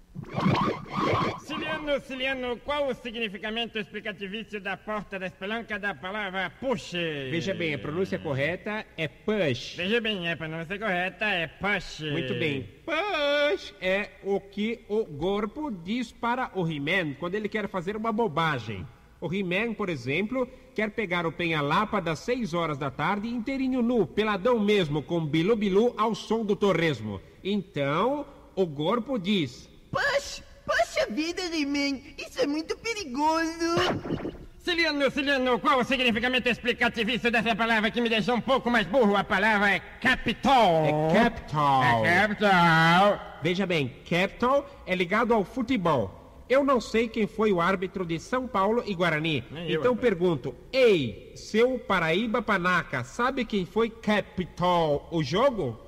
Ciliano, 1.40 2.00
Ciliano, 2.02 2.58
qual 2.58 2.88
o 2.90 2.94
significamento 2.94 3.78
explicativista 3.78 4.60
da 4.60 4.76
porta 4.76 5.18
da 5.18 5.28
espelanca 5.28 5.80
da 5.80 5.96
palavra 5.96 6.52
push? 6.60 6.92
Veja 7.32 7.54
bem, 7.54 7.74
a 7.74 7.80
pronúncia 7.80 8.20
correta 8.20 8.86
é 8.98 9.08
push. 9.08 9.76
Veja 9.76 10.02
bem, 10.02 10.30
a 10.30 10.36
pronúncia 10.36 10.78
correta 10.78 11.26
é 11.26 11.48
push. 11.48 12.02
Muito 12.12 12.34
bem. 12.34 12.68
Push 12.86 13.74
é 13.80 14.10
o 14.24 14.40
que 14.40 14.82
o 14.90 15.06
corpo 15.06 15.72
diz 15.72 16.12
para 16.12 16.52
o 16.54 16.70
He-Man 16.70 17.14
quando 17.14 17.36
ele 17.36 17.48
quer 17.48 17.70
fazer 17.70 17.96
uma 17.96 18.12
bobagem. 18.12 18.86
O 19.22 19.34
He-Man, 19.34 19.74
por 19.74 19.90
exemplo, 19.90 20.48
quer 20.76 20.92
pegar 20.92 21.26
o 21.26 21.32
penha-lapa 21.32 22.00
das 22.00 22.20
6 22.20 22.54
horas 22.54 22.78
da 22.78 22.92
tarde 22.92 23.28
inteirinho 23.28 23.82
nu, 23.82 24.06
peladão 24.06 24.60
mesmo, 24.60 25.02
com 25.02 25.26
bilu-bilu 25.26 25.94
ao 25.98 26.14
som 26.14 26.46
do 26.46 26.56
torresmo. 26.56 27.22
Então, 27.44 28.26
o 28.56 28.68
corpo 28.68 29.18
diz... 29.18 29.77
Poxa, 29.92 30.44
poxa 30.66 31.08
vida, 31.10 31.42
He-Man, 31.42 32.00
isso 32.18 32.40
é 32.42 32.48
muito 32.48 32.78
perigoso. 32.78 34.36
Ciliano, 34.60 35.10
Ciliano, 35.10 35.60
qual 35.60 35.80
o 35.80 35.84
significamento 35.84 36.50
explicativista 36.50 37.32
dessa 37.32 37.56
palavra 37.56 37.90
que 37.90 38.02
me 38.02 38.10
deixou 38.10 38.36
um 38.36 38.42
pouco 38.42 38.70
mais 38.70 38.86
burro? 38.86 39.16
A 39.16 39.24
palavra 39.24 39.72
é 39.72 39.80
capital. 39.80 40.84
É 40.86 41.24
capital. 41.24 42.06
É 42.06 42.28
capital. 42.28 43.40
Veja 43.42 43.66
bem, 43.66 43.96
capital 44.10 44.70
é 44.86 44.94
ligado 44.94 45.34
ao 45.34 45.46
futebol. 45.46 46.44
Eu 46.50 46.66
não 46.66 46.82
sei 46.82 47.08
quem 47.08 47.28
foi 47.28 47.52
o 47.52 47.62
árbitro 47.62 48.06
de 48.06 48.20
São 48.20 48.46
Paulo 48.46 48.84
e 48.86 48.94
Guarani. 48.94 49.44
Nem 49.52 49.70
eu, 49.70 49.80
então 49.80 49.96
pergunto, 49.96 50.54
ei, 50.72 51.32
seu 51.36 51.80
Paraíba 51.80 52.42
Panaca, 52.42 53.04
sabe 53.06 53.46
quem 53.46 53.66
foi 53.66 53.90
capital 53.90 55.08
o 55.12 55.24
jogo? 55.24 55.80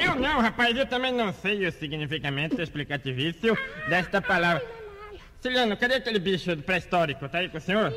Eu 0.00 0.14
não, 0.16 0.40
rapaz, 0.40 0.76
eu 0.76 0.86
também 0.86 1.12
não 1.12 1.32
sei 1.32 1.66
o 1.66 1.72
significamento 1.72 2.60
explicativista 2.60 3.48
desta 3.88 4.20
palavra. 4.20 4.64
Ciliano, 5.40 5.76
cadê 5.76 5.94
aquele 5.94 6.18
bicho 6.18 6.56
pré-histórico? 6.58 7.28
Tá 7.28 7.38
aí 7.38 7.48
com 7.48 7.58
o 7.58 7.60
senhor? 7.60 7.92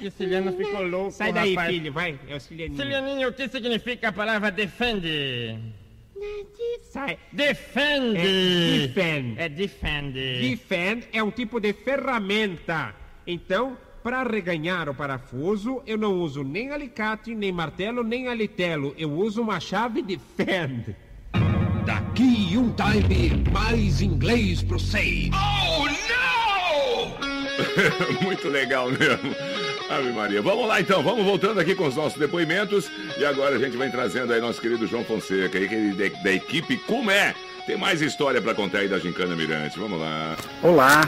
E 0.00 0.08
o 0.08 0.10
Ciliano 0.10 0.52
ficou 0.56 0.82
louco, 0.82 1.10
Sai 1.12 1.32
daí, 1.32 1.50
rapaz. 1.54 1.70
filho, 1.74 1.92
vai, 1.92 2.18
é 2.26 2.34
o 2.34 2.40
Cilianinho. 2.40 2.80
Cilianinho, 2.80 3.28
o 3.28 3.32
que 3.32 3.46
significa 3.48 4.08
a 4.08 4.12
palavra 4.12 4.50
defende? 4.50 5.58
Sai. 6.82 7.18
Defende! 7.32 8.18
É 8.18 8.88
defend. 8.88 9.34
É 9.40 9.48
defende. 9.48 10.40
Defend 10.50 11.08
é 11.12 11.22
um 11.22 11.30
tipo 11.30 11.60
de 11.60 11.72
ferramenta. 11.72 12.94
Então, 13.26 13.76
para 14.02 14.22
reganhar 14.24 14.88
o 14.88 14.94
parafuso, 14.94 15.82
eu 15.86 15.96
não 15.96 16.14
uso 16.20 16.42
nem 16.42 16.70
alicate, 16.70 17.34
nem 17.34 17.52
martelo, 17.52 18.02
nem 18.02 18.28
alitelo. 18.28 18.94
Eu 18.98 19.12
uso 19.12 19.42
uma 19.42 19.60
chave 19.60 20.02
de 20.02 20.18
fend. 20.36 20.96
Daqui 21.86 22.56
um 22.56 22.72
time, 22.72 23.44
mais 23.52 24.02
inglês 24.02 24.62
pro 24.62 24.78
seis. 24.78 25.30
Oh, 25.32 25.84
não! 25.86 27.12
Muito 28.22 28.48
legal 28.48 28.90
mesmo. 28.90 29.34
Ave 29.88 30.12
Maria. 30.12 30.42
Vamos 30.42 30.66
lá 30.66 30.80
então, 30.80 31.02
vamos 31.02 31.24
voltando 31.24 31.60
aqui 31.60 31.74
com 31.74 31.86
os 31.86 31.96
nossos 31.96 32.18
depoimentos. 32.18 32.90
E 33.18 33.24
agora 33.24 33.56
a 33.56 33.58
gente 33.58 33.76
vem 33.76 33.90
trazendo 33.90 34.32
aí 34.32 34.40
nosso 34.40 34.60
querido 34.60 34.86
João 34.86 35.04
Fonseca, 35.04 35.58
aí, 35.58 35.92
da, 35.92 36.22
da 36.22 36.32
equipe 36.32 36.76
Como 36.78 37.10
é. 37.10 37.34
Tem 37.66 37.76
mais 37.76 38.00
história 38.00 38.42
pra 38.42 38.54
contar 38.54 38.78
aí 38.78 38.88
da 38.88 38.98
Gincana 38.98 39.36
Mirante. 39.36 39.78
Vamos 39.78 40.00
lá. 40.00 40.36
Olá, 40.62 41.02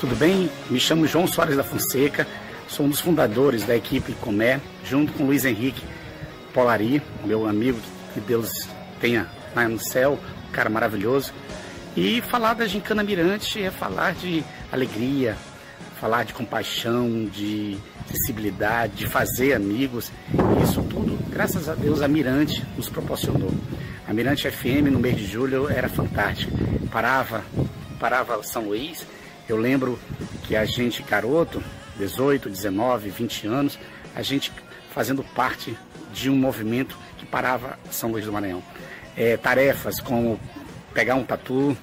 tudo 0.00 0.16
bem? 0.16 0.50
Me 0.68 0.80
chamo 0.80 1.06
João 1.06 1.26
Soares 1.26 1.56
da 1.56 1.62
Fonseca, 1.62 2.26
sou 2.68 2.86
um 2.86 2.88
dos 2.88 3.00
fundadores 3.00 3.64
da 3.64 3.76
equipe 3.76 4.12
Comé, 4.14 4.60
junto 4.84 5.12
com 5.12 5.24
Luiz 5.24 5.44
Henrique 5.44 5.82
Polari, 6.52 7.00
meu 7.24 7.46
amigo, 7.46 7.78
que 8.12 8.20
Deus 8.20 8.68
tenha 9.00 9.28
lá 9.54 9.68
no 9.68 9.78
céu, 9.78 10.18
um 10.48 10.52
cara 10.52 10.68
maravilhoso. 10.68 11.32
E 11.96 12.20
falar 12.22 12.54
da 12.54 12.66
Gincana 12.66 13.02
Mirante 13.02 13.62
é 13.62 13.70
falar 13.70 14.14
de 14.14 14.42
alegria, 14.70 15.36
falar 16.00 16.24
de 16.24 16.32
compaixão, 16.32 17.26
de 17.26 17.76
sensibilidade, 18.06 18.94
de 18.94 19.06
fazer 19.06 19.54
amigos. 19.54 20.10
Isso 20.62 20.82
tudo, 20.82 21.18
graças 21.30 21.68
a 21.68 21.74
Deus, 21.74 22.02
a 22.02 22.08
Mirante 22.08 22.64
nos 22.76 22.88
proporcionou. 22.88 23.52
A 24.08 24.12
Mirante 24.12 24.50
FM 24.50 24.90
no 24.90 24.98
mês 24.98 25.16
de 25.16 25.26
julho 25.26 25.70
era 25.70 25.88
fantástica. 25.88 26.52
Parava, 26.90 27.44
parava 28.00 28.42
São 28.42 28.64
Luís. 28.64 29.06
Eu 29.48 29.56
lembro 29.56 29.98
que 30.44 30.56
a 30.56 30.64
gente, 30.64 31.02
garoto, 31.02 31.62
18, 31.98 32.48
19, 32.48 33.10
20 33.10 33.46
anos, 33.46 33.78
a 34.14 34.22
gente 34.22 34.52
fazendo 34.94 35.22
parte 35.22 35.76
de 36.12 36.30
um 36.30 36.36
movimento 36.36 36.96
que 37.18 37.26
parava 37.26 37.78
São 37.90 38.10
Luís 38.10 38.24
do 38.24 38.32
Maranhão. 38.32 38.62
É, 39.16 39.36
tarefas 39.36 40.00
como 40.00 40.38
pegar 40.94 41.14
um 41.16 41.24
tatu, 41.24 41.76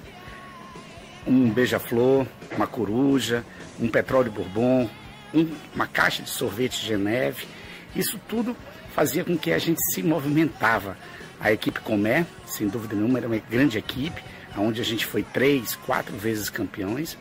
um 1.26 1.50
beija-flor, 1.50 2.26
uma 2.56 2.66
coruja, 2.66 3.44
um 3.78 3.88
petróleo 3.88 4.30
bourbon, 4.32 4.88
um- 5.34 5.54
uma 5.74 5.86
caixa 5.86 6.22
de 6.22 6.30
sorvete 6.30 6.84
Geneve. 6.84 7.46
Isso 7.94 8.18
tudo 8.28 8.56
fazia 8.94 9.24
com 9.24 9.36
que 9.36 9.52
a 9.52 9.58
gente 9.58 9.80
se 9.92 10.02
movimentava. 10.02 10.96
A 11.40 11.52
equipe 11.52 11.80
Comé, 11.80 12.26
sem 12.46 12.68
dúvida 12.68 12.94
nenhuma, 12.94 13.18
era 13.18 13.26
uma 13.26 13.38
grande 13.38 13.78
equipe, 13.78 14.22
onde 14.56 14.80
a 14.80 14.84
gente 14.84 15.06
foi 15.06 15.22
três, 15.22 15.74
quatro 15.86 16.16
vezes 16.16 16.50
campeões. 16.50 17.16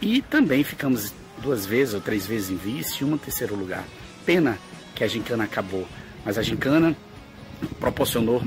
E 0.00 0.22
também 0.22 0.62
ficamos 0.62 1.12
duas 1.42 1.66
vezes 1.66 1.94
ou 1.94 2.00
três 2.00 2.26
vezes 2.26 2.50
em 2.50 2.56
vice 2.56 3.04
em 3.04 3.18
terceiro 3.18 3.54
lugar. 3.54 3.84
Pena 4.24 4.58
que 4.94 5.04
a 5.04 5.08
gincana 5.08 5.44
acabou, 5.44 5.86
mas 6.24 6.38
a 6.38 6.42
gincana 6.42 6.96
proporcionou 7.78 8.42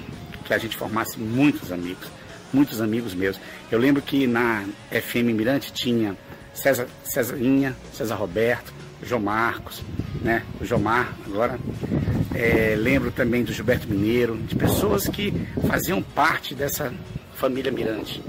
que 0.45 0.53
a 0.53 0.57
gente 0.57 0.75
formasse 0.75 1.19
muitos 1.19 1.71
amigos, 1.71 2.07
muitos 2.51 2.81
amigos 2.81 3.13
meus. 3.13 3.39
Eu 3.71 3.79
lembro 3.79 4.01
que 4.01 4.25
na 4.25 4.65
FM 4.91 5.33
Mirante 5.35 5.71
tinha 5.71 6.17
César, 6.53 6.87
Cesarinha, 7.03 7.75
César 7.93 8.15
Roberto, 8.15 8.73
João 9.03 9.21
Marcos, 9.21 9.81
né? 10.21 10.43
O 10.59 10.65
Jomar 10.65 11.13
agora. 11.25 11.59
É, 12.35 12.75
lembro 12.77 13.11
também 13.11 13.43
do 13.43 13.51
Gilberto 13.51 13.87
Mineiro, 13.87 14.37
de 14.37 14.55
pessoas 14.55 15.07
que 15.07 15.33
faziam 15.67 16.01
parte 16.01 16.53
dessa 16.53 16.93
família 17.35 17.71
Mirante. 17.71 18.21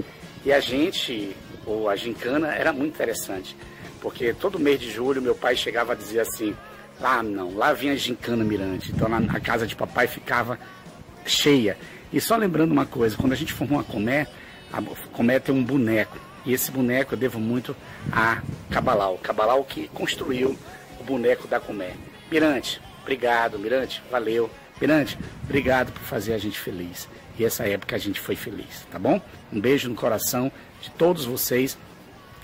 E 0.43 0.51
a 0.51 0.59
gente, 0.59 1.35
ou 1.71 1.89
a 1.89 1.95
gincana, 1.95 2.53
era 2.53 2.73
muito 2.73 2.93
interessante, 2.93 3.55
porque 4.01 4.33
todo 4.33 4.59
mês 4.59 4.79
de 4.79 4.91
julho 4.91 5.21
meu 5.21 5.35
pai 5.35 5.55
chegava 5.55 5.93
a 5.93 5.95
dizer 5.95 6.19
assim, 6.19 6.55
lá 6.99 7.23
não, 7.23 7.55
lá 7.55 7.73
vinha 7.73 7.93
a 7.93 7.95
gincana 7.95 8.43
Mirante. 8.43 8.91
Então 8.91 9.07
na 9.07 9.39
casa 9.39 9.65
de 9.65 9.75
papai 9.75 10.07
ficava 10.07 10.59
cheia. 11.25 11.77
E 12.11 12.19
só 12.19 12.35
lembrando 12.35 12.71
uma 12.71 12.85
coisa, 12.85 13.15
quando 13.15 13.33
a 13.33 13.35
gente 13.35 13.53
formou 13.53 13.79
a 13.79 13.83
Comé, 13.83 14.27
a 14.71 14.81
Comé 15.11 15.39
tem 15.39 15.53
um 15.53 15.63
boneco. 15.63 16.17
E 16.45 16.53
esse 16.53 16.71
boneco 16.71 17.13
eu 17.13 17.17
devo 17.17 17.39
muito 17.39 17.75
a 18.11 18.41
Cabalau. 18.69 19.17
Cabalau 19.17 19.63
que 19.63 19.87
construiu 19.89 20.57
o 20.99 21.03
boneco 21.03 21.47
da 21.47 21.59
Comé. 21.59 21.93
Mirante, 22.31 22.81
obrigado. 23.01 23.59
Mirante, 23.59 24.01
valeu. 24.09 24.49
Mirante, 24.79 25.17
obrigado 25.43 25.91
por 25.91 26.01
fazer 26.01 26.33
a 26.33 26.37
gente 26.37 26.59
feliz. 26.59 27.07
E 27.37 27.45
essa 27.45 27.67
época 27.67 27.95
a 27.95 27.99
gente 27.99 28.19
foi 28.19 28.35
feliz, 28.35 28.85
tá 28.91 28.97
bom? 28.97 29.21
Um 29.53 29.59
beijo 29.59 29.87
no 29.87 29.95
coração 29.95 30.51
de 30.81 30.89
todos 30.91 31.25
vocês 31.25 31.77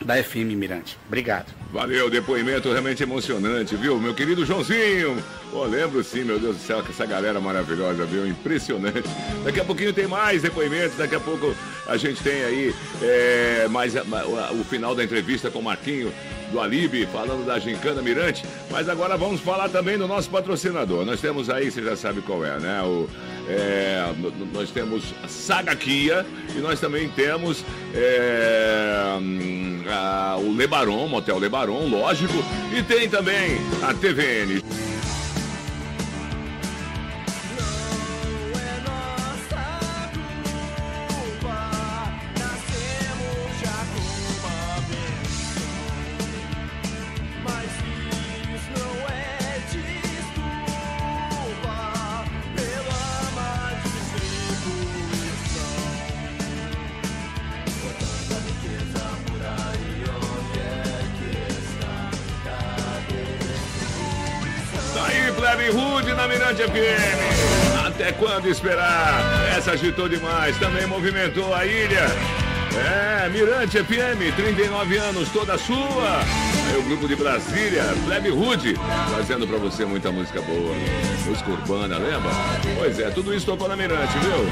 da 0.05 0.21
FM 0.23 0.53
Mirante. 0.55 0.95
Obrigado. 1.07 1.47
Valeu, 1.73 2.07
depoimento 2.09 2.69
realmente 2.71 3.01
emocionante, 3.01 3.75
viu? 3.75 3.99
Meu 3.99 4.13
querido 4.13 4.45
Joãozinho. 4.45 5.17
Pô, 5.51 5.63
lembro 5.65 6.03
sim, 6.03 6.23
meu 6.23 6.37
Deus 6.39 6.57
do 6.57 6.61
céu, 6.61 6.83
que 6.83 6.91
essa 6.91 7.05
galera 7.05 7.39
maravilhosa, 7.41 8.05
viu? 8.05 8.27
Impressionante. 8.27 9.03
Daqui 9.43 9.59
a 9.59 9.65
pouquinho 9.65 9.91
tem 9.91 10.05
mais 10.05 10.43
depoimentos, 10.43 10.95
daqui 10.97 11.15
a 11.15 11.19
pouco 11.19 11.55
a 11.87 11.97
gente 11.97 12.21
tem 12.21 12.43
aí 12.43 12.75
é, 13.01 13.67
mais 13.69 13.95
a- 13.97 14.03
o 14.51 14.63
final 14.63 14.93
da 14.93 15.03
entrevista 15.03 15.49
com 15.49 15.59
o 15.59 15.63
Marquinho 15.63 16.13
do 16.51 16.59
Alibi, 16.61 17.07
falando 17.07 17.43
da 17.45 17.57
Gincana 17.57 18.01
Mirante. 18.01 18.45
Mas 18.69 18.87
agora 18.87 19.17
vamos 19.17 19.41
falar 19.41 19.67
também 19.69 19.97
do 19.97 20.07
nosso 20.07 20.29
patrocinador. 20.29 21.05
Nós 21.05 21.19
temos 21.19 21.49
aí, 21.49 21.71
você 21.71 21.81
já 21.81 21.95
sabe 21.95 22.21
qual 22.21 22.45
é, 22.45 22.59
né? 22.59 22.81
O, 22.83 23.09
é, 23.49 24.03
nós 24.53 24.69
temos 24.71 25.13
Saga 25.27 25.75
Kia 25.75 26.25
e 26.55 26.59
nós 26.59 26.79
também 26.79 27.07
temos 27.09 27.63
é, 27.93 29.17
hum, 29.21 29.83
a- 29.89 30.37
o 30.39 30.55
Lebaron, 30.55 31.07
Motel 31.07 31.37
Lebaron, 31.39 31.87
lógico. 31.87 32.33
E 32.75 32.81
tem 32.83 33.09
também 33.09 33.57
a 33.81 33.93
TVN. 33.93 34.61
Agitou 69.87 70.09
demais, 70.09 70.57
também 70.57 70.85
movimentou 70.85 71.55
a 71.55 71.65
ilha. 71.65 72.07
É, 72.75 73.29
Mirante 73.29 73.81
FM, 73.81 74.35
39 74.35 74.97
anos, 74.97 75.29
toda 75.29 75.57
sua. 75.57 76.19
É 76.73 76.77
o 76.77 76.83
grupo 76.83 77.07
de 77.07 77.15
Brasília, 77.15 77.83
Plebe 78.03 78.29
Rude, 78.29 78.75
trazendo 79.09 79.47
pra 79.47 79.57
você 79.57 79.85
muita 79.85 80.11
música 80.11 80.41
boa. 80.41 80.75
Música 81.25 81.51
urbana, 81.51 81.97
lembra? 81.97 82.31
Pois 82.77 82.99
é, 82.99 83.09
tudo 83.11 83.33
isso 83.33 83.45
tocou 83.45 83.69
na 83.69 83.77
Mirante, 83.77 84.11
viu? 84.19 84.45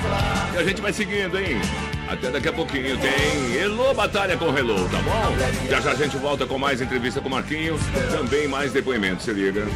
E 0.54 0.58
a 0.58 0.64
gente 0.64 0.80
vai 0.80 0.94
seguindo, 0.94 1.38
hein? 1.38 1.60
Até 2.08 2.32
daqui 2.32 2.48
a 2.48 2.54
pouquinho 2.54 2.98
tem 2.98 3.56
Elô 3.56 3.94
Batalha 3.94 4.38
com 4.38 4.58
Hello, 4.58 4.88
tá 4.88 5.00
bom? 5.00 5.36
Já 5.70 5.82
já 5.82 5.92
a 5.92 5.96
gente 5.96 6.16
volta 6.16 6.46
com 6.46 6.58
mais 6.58 6.80
entrevista 6.80 7.20
com 7.20 7.28
o 7.28 7.32
Marquinho, 7.32 7.78
também 8.10 8.48
mais 8.48 8.72
depoimentos, 8.72 9.26
se 9.26 9.34
liga. 9.34 9.68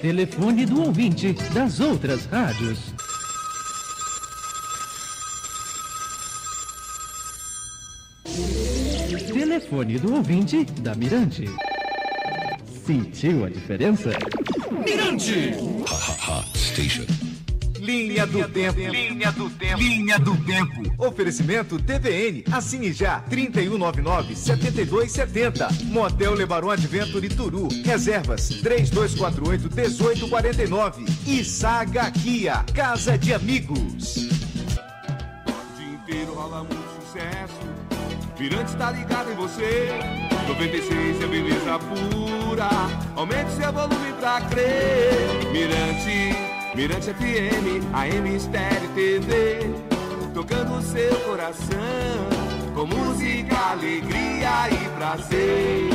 Telefone 0.00 0.66
do 0.66 0.82
ouvinte 0.82 1.32
das 1.54 1.78
outras 1.78 2.26
rádios. 2.26 2.92
Telefone 9.72 9.98
do 9.98 10.14
ouvinte 10.16 10.64
da 10.82 10.94
Mirante. 10.94 11.46
Sentiu 12.84 13.46
a 13.46 13.48
diferença? 13.48 14.10
Mirante! 14.84 15.54
Station. 16.54 17.06
Linha 17.78 18.26
do 18.26 18.46
Tempo. 18.50 18.78
Linha 18.78 19.32
do 19.32 19.48
Tempo. 19.48 19.80
Linha 19.80 20.18
do 20.18 20.36
Tempo. 20.44 20.82
Oferecimento 20.98 21.78
TVN. 21.78 22.44
Assine 22.52 22.92
já. 22.92 23.24
3199-7270. 23.30 25.84
Motel 25.84 26.34
Lebaron 26.34 26.68
Adventure 26.68 27.26
Turu. 27.30 27.68
Reservas 27.82 28.50
3248-1849. 28.62 31.08
E 31.26 31.42
Saga 31.42 32.10
Kia. 32.10 32.62
Casa 32.74 33.16
de 33.16 33.32
Amigos. 33.32 34.16
O 34.16 35.78
dia 35.78 35.94
inteiro 35.94 36.34
rola 36.34 36.58
muito 36.58 36.76
sucesso. 37.00 37.81
Mirante 38.42 38.74
tá 38.74 38.90
ligado 38.90 39.30
em 39.30 39.36
você. 39.36 39.88
96 40.48 41.22
é 41.22 41.26
beleza 41.28 41.78
pura. 41.78 42.68
Aumente 43.14 43.52
seu 43.52 43.72
volume 43.72 44.12
pra 44.18 44.40
crer. 44.40 45.52
Mirante, 45.52 46.36
Mirante 46.74 47.14
FM, 47.14 47.94
AM 47.94 48.34
Estéreo 48.34 48.88
TV. 48.96 49.70
Tocando 50.34 50.74
o 50.74 50.82
seu 50.82 51.14
coração. 51.20 51.78
Com 52.74 52.86
música, 52.86 53.56
alegria 53.70 54.68
e 54.72 54.88
prazer. 54.98 55.90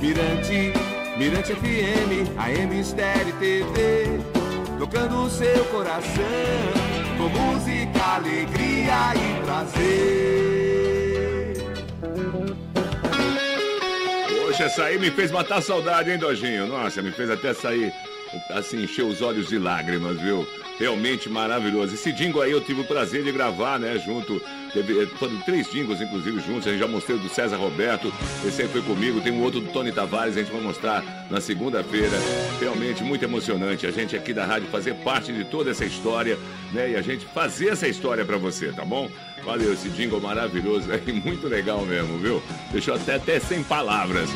Mirante, 0.00 0.72
Mirante 1.18 1.52
FM, 1.52 2.38
AM 2.38 2.80
Estéreo 2.80 3.34
TV. 3.40 4.20
Tocando 4.78 5.24
o 5.24 5.30
seu 5.30 5.64
coração. 5.64 6.22
Com 7.18 7.28
música, 7.28 8.04
alegria 8.14 9.14
e 9.16 9.44
prazer. 9.44 10.65
Poxa, 14.28 14.64
essa 14.64 14.84
aí 14.84 14.98
me 14.98 15.10
fez 15.10 15.30
matar 15.30 15.60
saudade, 15.60 16.10
hein, 16.10 16.18
Dojinho? 16.18 16.66
Nossa, 16.66 17.02
me 17.02 17.10
fez 17.12 17.30
até 17.30 17.52
sair, 17.52 17.92
assim, 18.50 18.82
encher 18.82 19.04
os 19.04 19.20
olhos 19.20 19.48
de 19.48 19.58
lágrimas, 19.58 20.18
viu? 20.20 20.46
Realmente 20.78 21.28
maravilhoso. 21.28 21.94
Esse 21.94 22.12
jingle 22.12 22.42
aí 22.42 22.52
eu 22.52 22.60
tive 22.60 22.80
o 22.80 22.86
prazer 22.86 23.22
de 23.22 23.32
gravar, 23.32 23.78
né, 23.78 23.98
junto. 23.98 24.40
Teve, 24.76 25.04
eh, 25.04 25.06
foram 25.18 25.38
três 25.38 25.70
jingles, 25.70 26.02
inclusive, 26.02 26.38
juntos. 26.40 26.66
A 26.66 26.70
gente 26.70 26.80
já 26.80 26.86
mostrei 26.86 27.16
o 27.16 27.18
do 27.18 27.30
César 27.30 27.56
Roberto, 27.56 28.12
esse 28.46 28.60
aí 28.60 28.68
foi 28.68 28.82
comigo. 28.82 29.22
Tem 29.22 29.32
um 29.32 29.42
outro 29.42 29.58
do 29.60 29.72
Tony 29.72 29.90
Tavares, 29.90 30.36
a 30.36 30.40
gente 30.40 30.52
vai 30.52 30.60
mostrar 30.60 31.02
na 31.30 31.40
segunda-feira. 31.40 32.14
Realmente 32.60 33.02
muito 33.02 33.24
emocionante 33.24 33.86
a 33.86 33.90
gente 33.90 34.14
aqui 34.14 34.34
da 34.34 34.44
rádio 34.44 34.68
fazer 34.68 34.94
parte 34.96 35.32
de 35.32 35.44
toda 35.46 35.70
essa 35.70 35.86
história, 35.86 36.38
né? 36.74 36.90
E 36.90 36.96
a 36.96 37.00
gente 37.00 37.24
fazer 37.24 37.68
essa 37.68 37.88
história 37.88 38.22
pra 38.22 38.36
você, 38.36 38.70
tá 38.70 38.84
bom? 38.84 39.10
Valeu, 39.42 39.72
esse 39.72 39.88
jingle 39.88 40.20
maravilhoso 40.20 40.92
aí, 40.92 41.10
muito 41.24 41.48
legal 41.48 41.80
mesmo, 41.86 42.18
viu? 42.18 42.42
Deixou 42.70 42.96
até, 42.96 43.14
até 43.14 43.40
sem 43.40 43.62
palavras. 43.62 44.28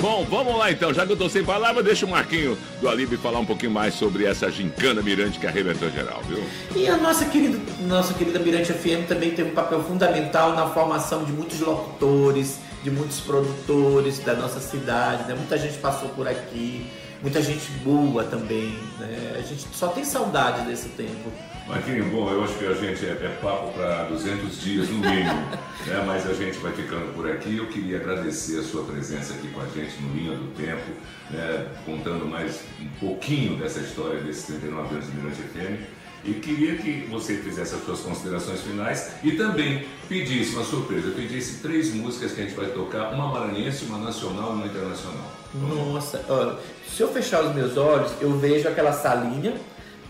Bom, 0.00 0.24
vamos 0.30 0.56
lá 0.56 0.70
então, 0.70 0.94
já 0.94 1.04
que 1.04 1.12
eu 1.12 1.16
tô 1.16 1.28
sem 1.28 1.44
palavras, 1.44 1.84
deixa 1.84 2.06
o 2.06 2.08
Marquinho 2.08 2.56
do 2.80 2.88
Alibi 2.88 3.16
falar 3.16 3.40
um 3.40 3.44
pouquinho 3.44 3.72
mais 3.72 3.94
sobre 3.94 4.24
essa 4.24 4.48
gincana 4.48 5.02
mirante 5.02 5.40
que 5.40 5.46
arrebentou 5.46 5.90
geral, 5.90 6.22
viu? 6.22 6.40
E 6.76 6.86
a 6.86 6.96
nossa 6.96 7.24
querida, 7.24 7.58
nossa 7.80 8.14
querida 8.14 8.38
Mirante 8.38 8.72
FM 8.72 9.08
também 9.08 9.32
tem 9.32 9.44
um 9.44 9.50
papel 9.50 9.82
fundamental 9.82 10.54
na 10.54 10.68
formação 10.68 11.24
de 11.24 11.32
muitos 11.32 11.58
locutores, 11.58 12.60
de 12.84 12.92
muitos 12.92 13.18
produtores 13.18 14.20
da 14.20 14.34
nossa 14.34 14.60
cidade, 14.60 15.24
né? 15.26 15.34
Muita 15.34 15.58
gente 15.58 15.76
passou 15.78 16.10
por 16.10 16.28
aqui, 16.28 16.86
muita 17.20 17.42
gente 17.42 17.68
boa 17.84 18.22
também, 18.22 18.78
né? 19.00 19.34
A 19.36 19.42
gente 19.42 19.66
só 19.72 19.88
tem 19.88 20.04
saudade 20.04 20.64
desse 20.64 20.90
tempo. 20.90 21.32
Marquinho, 21.68 22.06
bom, 22.06 22.30
eu 22.30 22.42
acho 22.44 22.54
que 22.54 22.64
a 22.64 22.72
gente 22.72 23.04
é, 23.04 23.10
é 23.10 23.38
papo 23.42 23.74
para 23.74 24.04
200 24.04 24.58
dias 24.58 24.88
no 24.88 25.00
mínimo, 25.00 25.34
né? 25.86 26.02
mas 26.06 26.26
a 26.26 26.32
gente 26.32 26.56
vai 26.60 26.72
ficando 26.72 27.12
por 27.14 27.30
aqui. 27.30 27.58
Eu 27.58 27.66
queria 27.66 27.98
agradecer 27.98 28.60
a 28.60 28.62
sua 28.62 28.84
presença 28.84 29.34
aqui 29.34 29.48
com 29.48 29.60
a 29.60 29.66
gente 29.66 30.00
no 30.00 30.14
Linha 30.14 30.34
do 30.34 30.46
Tempo, 30.54 30.90
né? 31.30 31.66
contando 31.84 32.24
mais 32.24 32.62
um 32.80 32.88
pouquinho 32.98 33.58
dessa 33.58 33.80
história 33.80 34.18
desses 34.20 34.46
39 34.46 34.94
anos 34.94 35.06
de 35.08 35.12
Mirante 35.12 35.42
FM. 35.42 35.98
E 36.24 36.32
queria 36.40 36.74
que 36.76 37.06
você 37.10 37.34
fizesse 37.36 37.74
as 37.74 37.84
suas 37.84 38.00
considerações 38.00 38.62
finais 38.62 39.12
e 39.22 39.32
também 39.32 39.86
pedisse 40.08 40.54
uma 40.54 40.64
surpresa. 40.64 41.08
Eu 41.08 41.14
pedisse 41.14 41.60
três 41.60 41.92
músicas 41.92 42.32
que 42.32 42.40
a 42.40 42.44
gente 42.44 42.56
vai 42.56 42.70
tocar, 42.70 43.12
uma 43.12 43.28
maranhense, 43.28 43.84
uma 43.84 43.98
nacional 43.98 44.52
e 44.52 44.54
uma 44.54 44.66
internacional. 44.66 45.32
Nossa, 45.54 46.24
olha, 46.30 46.56
se 46.88 47.02
eu 47.02 47.12
fechar 47.12 47.44
os 47.44 47.54
meus 47.54 47.76
olhos, 47.76 48.10
eu 48.22 48.36
vejo 48.38 48.66
aquela 48.66 48.92
salinha 48.92 49.54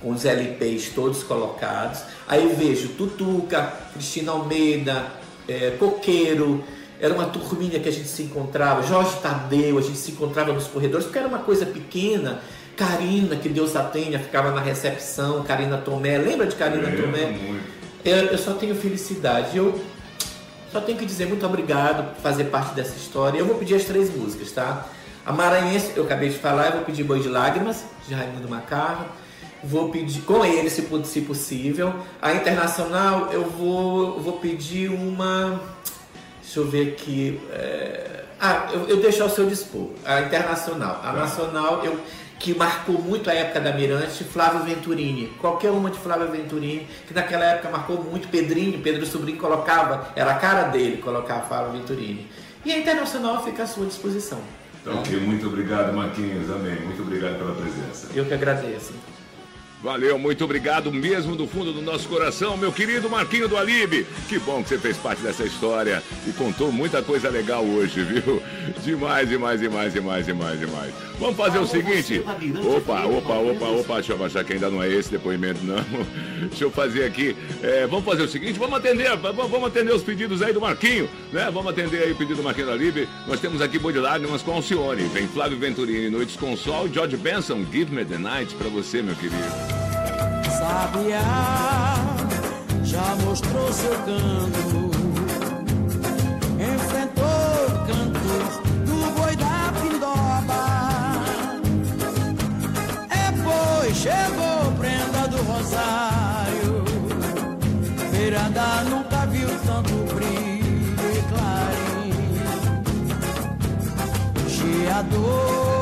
com 0.00 0.10
os 0.10 0.24
LPs 0.24 0.90
todos 0.94 1.22
colocados. 1.22 2.02
Aí 2.26 2.54
vejo 2.58 2.88
Tutuca, 2.90 3.72
Cristina 3.92 4.32
Almeida, 4.32 5.06
é, 5.48 5.70
Coqueiro. 5.78 6.62
Era 7.00 7.14
uma 7.14 7.26
turminha 7.26 7.78
que 7.78 7.88
a 7.88 7.92
gente 7.92 8.08
se 8.08 8.22
encontrava, 8.22 8.82
Jorge 8.82 9.16
Tadeu, 9.22 9.78
a 9.78 9.80
gente 9.80 9.98
se 9.98 10.10
encontrava 10.10 10.52
nos 10.52 10.66
corredores, 10.66 11.06
porque 11.06 11.18
era 11.18 11.28
uma 11.28 11.38
coisa 11.38 11.64
pequena. 11.64 12.40
Karina, 12.76 13.34
que 13.36 13.48
Deus 13.48 13.74
a 13.74 13.82
tenha, 13.82 14.18
ficava 14.20 14.52
na 14.52 14.60
recepção, 14.60 15.42
Karina 15.42 15.78
Tomé, 15.78 16.16
lembra 16.16 16.46
de 16.46 16.54
Karina 16.54 16.88
Lembro 16.88 17.02
Tomé? 17.02 17.36
Eu, 18.04 18.16
eu 18.26 18.38
só 18.38 18.52
tenho 18.52 18.74
felicidade. 18.74 19.56
Eu 19.56 19.80
só 20.72 20.80
tenho 20.80 20.96
que 20.96 21.04
dizer 21.04 21.26
muito 21.26 21.44
obrigado 21.44 22.14
por 22.14 22.22
fazer 22.22 22.44
parte 22.44 22.74
dessa 22.74 22.96
história. 22.96 23.38
Eu 23.38 23.46
vou 23.46 23.56
pedir 23.56 23.74
as 23.74 23.84
três 23.84 24.14
músicas, 24.14 24.52
tá? 24.52 24.86
A 25.26 25.32
Maranhense, 25.32 25.92
eu 25.96 26.04
acabei 26.04 26.28
de 26.28 26.38
falar, 26.38 26.66
eu 26.66 26.72
vou 26.72 26.82
pedir 26.82 27.04
Boi 27.04 27.20
de 27.20 27.28
Lágrimas, 27.28 27.84
de 28.06 28.14
Raimundo 28.14 28.48
Macarro. 28.48 29.06
Vou 29.62 29.90
pedir 29.90 30.22
com 30.22 30.44
ele, 30.44 30.70
se, 30.70 30.86
se 31.04 31.20
possível. 31.22 31.94
A 32.22 32.32
Internacional, 32.32 33.30
eu 33.32 33.44
vou, 33.44 34.20
vou 34.20 34.34
pedir 34.34 34.88
uma. 34.90 35.60
Deixa 36.42 36.60
eu 36.60 36.66
ver 36.68 36.92
aqui. 36.92 37.40
é, 37.50 38.24
Ah, 38.40 38.68
eu, 38.72 38.88
eu 38.88 38.96
deixo 38.98 39.22
ao 39.22 39.28
seu 39.28 39.46
dispor. 39.46 39.90
A 40.04 40.20
Internacional. 40.20 41.00
A 41.02 41.12
Nacional, 41.12 41.84
eu 41.84 41.98
que 42.38 42.54
marcou 42.54 43.00
muito 43.00 43.28
a 43.28 43.34
época 43.34 43.60
da 43.60 43.72
Mirante, 43.72 44.22
Flávio 44.24 44.62
Venturini. 44.62 45.26
Qualquer 45.40 45.70
uma 45.70 45.90
de 45.90 45.98
Flávio 45.98 46.28
Venturini, 46.30 46.86
que 47.06 47.12
naquela 47.12 47.44
época 47.44 47.68
marcou 47.68 48.02
muito 48.04 48.28
Pedrinho, 48.28 48.78
Pedro 48.80 49.04
Sobrinho 49.04 49.38
colocava, 49.38 50.12
era 50.14 50.30
a 50.30 50.34
cara 50.34 50.68
dele 50.68 50.98
colocar 50.98 51.40
Flávio 51.42 51.72
Venturini. 51.72 52.28
E 52.64 52.72
a 52.72 52.78
Internacional 52.78 53.42
fica 53.44 53.64
à 53.64 53.66
sua 53.66 53.86
disposição. 53.86 54.38
Então, 54.80 55.00
ok, 55.00 55.18
muito 55.18 55.46
obrigado, 55.48 55.92
Marquinhos. 55.92 56.48
Amém. 56.50 56.76
Muito 56.76 57.02
obrigado 57.02 57.38
pela 57.38 57.54
presença. 57.54 58.08
Eu 58.14 58.24
que 58.24 58.34
agradeço. 58.34 58.92
Valeu, 59.82 60.18
muito 60.18 60.44
obrigado 60.44 60.92
mesmo 60.92 61.36
do 61.36 61.46
fundo 61.46 61.72
do 61.72 61.80
nosso 61.80 62.08
coração, 62.08 62.56
meu 62.56 62.72
querido 62.72 63.08
Marquinho 63.08 63.48
do 63.48 63.56
Alibe. 63.56 64.06
Que 64.28 64.36
bom 64.38 64.60
que 64.60 64.70
você 64.70 64.78
fez 64.78 64.96
parte 64.96 65.22
dessa 65.22 65.44
história 65.44 66.02
e 66.26 66.32
contou 66.32 66.72
muita 66.72 67.00
coisa 67.00 67.28
legal 67.30 67.64
hoje, 67.64 68.02
viu? 68.02 68.42
Demais, 68.84 69.28
demais, 69.28 69.60
demais, 69.60 69.92
demais, 69.92 70.26
demais, 70.26 70.58
demais. 70.58 70.94
Vamos 71.18 71.36
fazer 71.36 71.58
o 71.58 71.66
seguinte. 71.66 72.22
Opa, 72.76 73.04
opa, 73.04 73.34
opa, 73.34 73.64
opa, 73.66 73.94
deixa 73.94 74.12
eu 74.12 74.16
abaixar 74.16 74.44
que 74.44 74.52
ainda 74.52 74.68
não 74.70 74.82
é 74.82 74.88
esse 74.88 75.10
depoimento, 75.10 75.64
não. 75.64 75.84
Deixa 76.48 76.64
eu 76.64 76.70
fazer 76.70 77.04
aqui. 77.04 77.36
É, 77.62 77.86
vamos 77.86 78.04
fazer 78.04 78.22
o 78.22 78.28
seguinte, 78.28 78.58
vamos 78.58 78.78
atender, 78.78 79.14
vamos 79.16 79.64
atender 79.64 79.92
os 79.92 80.02
pedidos 80.02 80.40
aí 80.42 80.52
do 80.52 80.60
Marquinho, 80.60 81.08
né? 81.32 81.50
Vamos 81.52 81.72
atender 81.72 82.02
aí 82.02 82.12
o 82.12 82.16
pedido 82.16 82.36
do 82.36 82.42
Marquinho 82.42 82.66
do 82.68 82.72
Alibe. 82.72 83.08
Nós 83.26 83.40
temos 83.40 83.60
aqui 83.60 83.78
Boi 83.78 83.92
de 83.92 83.98
Lágrimas 83.98 84.42
com 84.42 84.52
Alcione. 84.52 85.02
Vem 85.08 85.26
Flávio 85.26 85.58
Venturini, 85.58 86.08
Noites 86.08 86.36
com 86.36 86.56
Sol, 86.56 86.88
George 86.88 87.16
Benson, 87.16 87.64
Give 87.70 87.92
Me 87.92 88.04
the 88.04 88.18
Night 88.18 88.54
pra 88.54 88.68
você, 88.68 89.02
meu 89.02 89.16
querido. 89.16 89.67
Sabiá 90.58 91.94
já 92.82 93.14
mostrou 93.24 93.72
seu 93.72 93.94
canto, 93.98 94.90
enfrentou 96.58 97.24
o 97.68 97.86
canto 97.86 98.34
do 98.84 98.98
boi 99.16 99.36
da 99.36 99.72
pindoba. 99.80 100.64
É 103.08 103.30
pois 103.44 103.96
chegou 103.96 104.72
prenda 104.80 105.28
do 105.28 105.40
rosário, 105.44 106.84
Miranda 108.10 108.82
nunca 108.90 109.26
viu 109.26 109.48
tanto 109.64 109.94
brilho 110.12 110.96
e 111.14 111.22
clarim. 111.30 112.12
Chiador 114.48 115.77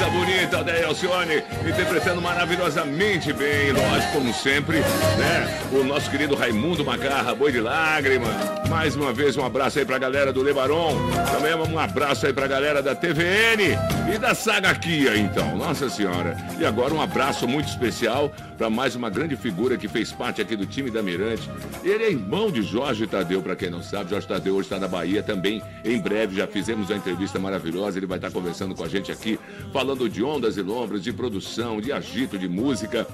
Coisa 0.00 0.16
bonita 0.16 0.64
da 0.64 0.80
Elcione, 0.80 1.44
interpretando 1.68 2.22
maravilhosamente 2.22 3.34
bem, 3.34 3.70
lógico, 3.70 4.12
como 4.14 4.32
sempre, 4.32 4.78
né? 4.78 5.60
O 5.70 5.84
nosso 5.84 6.10
querido 6.10 6.34
Raimundo 6.34 6.82
Macarra, 6.82 7.34
Boi 7.34 7.52
de 7.52 7.60
Lágrima. 7.60 8.28
Mais 8.70 8.96
uma 8.96 9.12
vez, 9.12 9.36
um 9.36 9.44
abraço 9.44 9.78
aí 9.78 9.84
pra 9.84 9.98
galera 9.98 10.32
do 10.32 10.40
Lebaron. 10.40 10.96
Também 11.30 11.54
um 11.54 11.78
abraço 11.78 12.24
aí 12.24 12.32
pra 12.32 12.46
galera 12.46 12.80
da 12.80 12.94
TVN 12.94 13.99
e 14.12 14.18
da 14.18 14.34
Saga 14.34 14.74
Kia, 14.74 15.16
então. 15.16 15.56
Nossa 15.56 15.88
Senhora. 15.88 16.36
E 16.58 16.64
agora 16.64 16.92
um 16.92 17.00
abraço 17.00 17.46
muito 17.46 17.68
especial 17.68 18.32
para 18.58 18.68
mais 18.68 18.96
uma 18.96 19.08
grande 19.08 19.36
figura 19.36 19.76
que 19.76 19.86
fez 19.86 20.10
parte 20.10 20.42
aqui 20.42 20.56
do 20.56 20.66
time 20.66 20.90
da 20.90 21.02
Mirante. 21.02 21.48
Ele 21.84 22.04
é 22.04 22.10
irmão 22.10 22.50
de 22.50 22.62
Jorge 22.62 23.06
Tadeu, 23.06 23.40
para 23.40 23.54
quem 23.54 23.70
não 23.70 23.82
sabe. 23.82 24.10
Jorge 24.10 24.26
Tadeu 24.26 24.54
hoje 24.54 24.66
está 24.66 24.78
na 24.78 24.88
Bahia 24.88 25.22
também. 25.22 25.62
Em 25.84 26.00
breve 26.00 26.36
já 26.36 26.46
fizemos 26.46 26.90
uma 26.90 26.96
entrevista 26.96 27.38
maravilhosa. 27.38 27.98
Ele 27.98 28.06
vai 28.06 28.18
estar 28.18 28.30
conversando 28.30 28.74
com 28.74 28.82
a 28.82 28.88
gente 28.88 29.12
aqui, 29.12 29.38
falando 29.72 30.08
de 30.08 30.24
ondas 30.24 30.56
e 30.56 30.62
lombras, 30.62 31.02
de 31.02 31.12
produção, 31.12 31.80
de 31.80 31.92
agito, 31.92 32.36
de 32.36 32.48
música. 32.48 33.06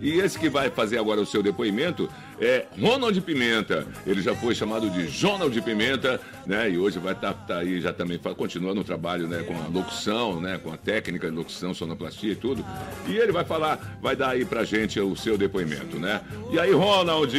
E 0.00 0.18
esse 0.20 0.38
que 0.38 0.48
vai 0.48 0.70
fazer 0.70 0.98
agora 0.98 1.20
o 1.20 1.26
seu 1.26 1.42
depoimento 1.42 2.08
é 2.40 2.66
Ronald 2.80 3.20
Pimenta. 3.20 3.86
Ele 4.06 4.22
já 4.22 4.34
foi 4.34 4.54
chamado 4.54 4.88
de 4.90 5.06
Ronald 5.24 5.60
Pimenta, 5.62 6.20
né? 6.46 6.70
E 6.70 6.78
hoje 6.78 6.98
vai 6.98 7.12
estar 7.12 7.34
tá, 7.34 7.54
tá 7.54 7.58
aí 7.58 7.80
já 7.80 7.92
também 7.92 8.18
continuando 8.18 8.80
o 8.80 8.84
trabalho, 8.84 9.26
né? 9.26 9.42
Com 9.42 9.54
a 9.54 9.66
locução, 9.66 10.40
né? 10.40 10.58
Com 10.58 10.72
a 10.72 10.76
técnica 10.76 11.28
de 11.28 11.36
locução, 11.36 11.74
sonoplastia 11.74 12.32
e 12.32 12.36
tudo. 12.36 12.64
E 13.08 13.16
ele 13.16 13.32
vai 13.32 13.44
falar, 13.44 13.98
vai 14.00 14.14
dar 14.14 14.30
aí 14.30 14.44
pra 14.44 14.64
gente 14.64 15.00
o 15.00 15.16
seu 15.16 15.36
depoimento, 15.36 15.98
né? 15.98 16.20
E 16.50 16.58
aí, 16.58 16.72
Ronald 16.72 17.34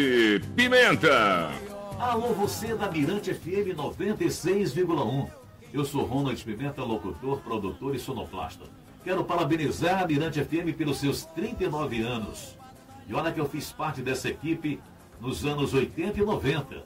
Pimenta! 0.55 1.49
Alô, 1.99 2.33
você 2.33 2.75
da 2.75 2.89
Mirante 2.89 3.33
FM 3.33 3.75
96,1. 3.75 5.29
Eu 5.73 5.85
sou 5.85 6.03
Ronald 6.03 6.43
Pimenta, 6.43 6.83
locutor, 6.83 7.39
produtor 7.41 7.93
e 7.93 7.99
sonoplasta. 7.99 8.65
Quero 9.03 9.23
parabenizar 9.23 10.03
a 10.03 10.07
Mirante 10.07 10.43
FM 10.43 10.75
pelos 10.77 10.97
seus 10.97 11.23
39 11.23 12.01
anos. 12.01 12.57
E 13.07 13.13
olha 13.13 13.31
que 13.31 13.39
eu 13.39 13.47
fiz 13.47 13.71
parte 13.71 14.01
dessa 14.01 14.27
equipe 14.27 14.79
nos 15.21 15.45
anos 15.45 15.73
80 15.73 16.19
e 16.19 16.25
90. 16.25 16.83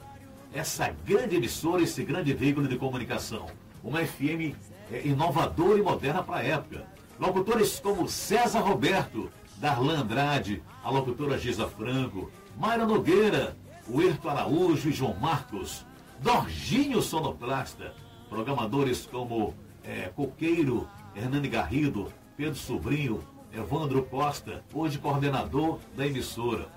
Essa 0.53 0.93
grande 1.05 1.35
emissora, 1.37 1.81
esse 1.81 2.03
grande 2.03 2.31
veículo 2.31 2.67
de 2.67 2.77
comunicação. 2.77 3.47
Uma 3.83 4.05
FM 4.05 4.55
é, 4.91 5.01
inovadora 5.05 5.79
e 5.79 5.81
moderna 5.81 6.21
para 6.21 6.37
a 6.37 6.43
época. 6.43 6.85
Locutores 7.19 7.79
como 7.79 8.07
César 8.07 8.59
Roberto, 8.59 9.31
Darlan 9.57 10.01
Andrade, 10.01 10.61
a 10.83 10.91
locutora 10.91 11.37
Giza 11.39 11.67
Franco, 11.67 12.31
Mayra 12.55 12.85
Nogueira, 12.85 13.57
Huerto 13.89 14.29
Araújo 14.29 14.89
e 14.89 14.93
João 14.93 15.15
Marcos, 15.15 15.83
Dorginho 16.21 17.01
Sonoplasta, 17.01 17.93
programadores 18.29 19.07
como 19.07 19.55
é, 19.83 20.11
Coqueiro, 20.15 20.87
Hernani 21.15 21.47
Garrido, 21.47 22.11
Pedro 22.35 22.55
Sobrinho, 22.55 23.23
Evandro 23.53 24.03
Costa, 24.03 24.63
hoje 24.73 24.97
coordenador 24.97 25.79
da 25.95 26.07
emissora. 26.07 26.67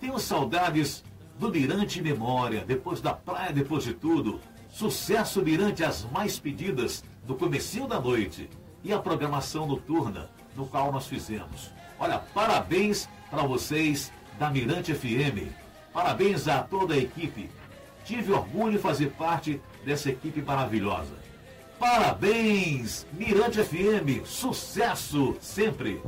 Tenho 0.00 0.18
saudades 0.18 1.02
do 1.38 1.50
Mirante 1.50 2.00
Memória, 2.00 2.64
depois 2.64 3.00
da 3.00 3.12
praia, 3.12 3.52
depois 3.52 3.84
de 3.84 3.94
tudo. 3.94 4.40
Sucesso 4.68 5.42
Mirante 5.42 5.84
as 5.84 6.04
mais 6.10 6.38
pedidas 6.38 7.04
do 7.26 7.34
comecinho 7.34 7.88
da 7.88 8.00
noite 8.00 8.48
e 8.82 8.92
a 8.92 8.98
programação 8.98 9.66
noturna 9.66 10.30
no 10.54 10.66
qual 10.66 10.92
nós 10.92 11.06
fizemos. 11.06 11.72
Olha, 11.98 12.18
parabéns 12.18 13.08
para 13.30 13.42
vocês 13.42 14.12
da 14.38 14.50
Mirante 14.50 14.94
FM. 14.94 15.50
Parabéns 15.92 16.46
a 16.48 16.62
toda 16.62 16.94
a 16.94 16.98
equipe. 16.98 17.50
Tive 18.04 18.32
orgulho 18.32 18.72
de 18.72 18.78
fazer 18.78 19.10
parte 19.12 19.60
dessa 19.84 20.10
equipe 20.10 20.42
maravilhosa. 20.42 21.23
Parabéns, 21.78 23.06
Mirante 23.12 23.62
FM, 23.62 24.24
sucesso 24.24 25.36
sempre. 25.40 26.00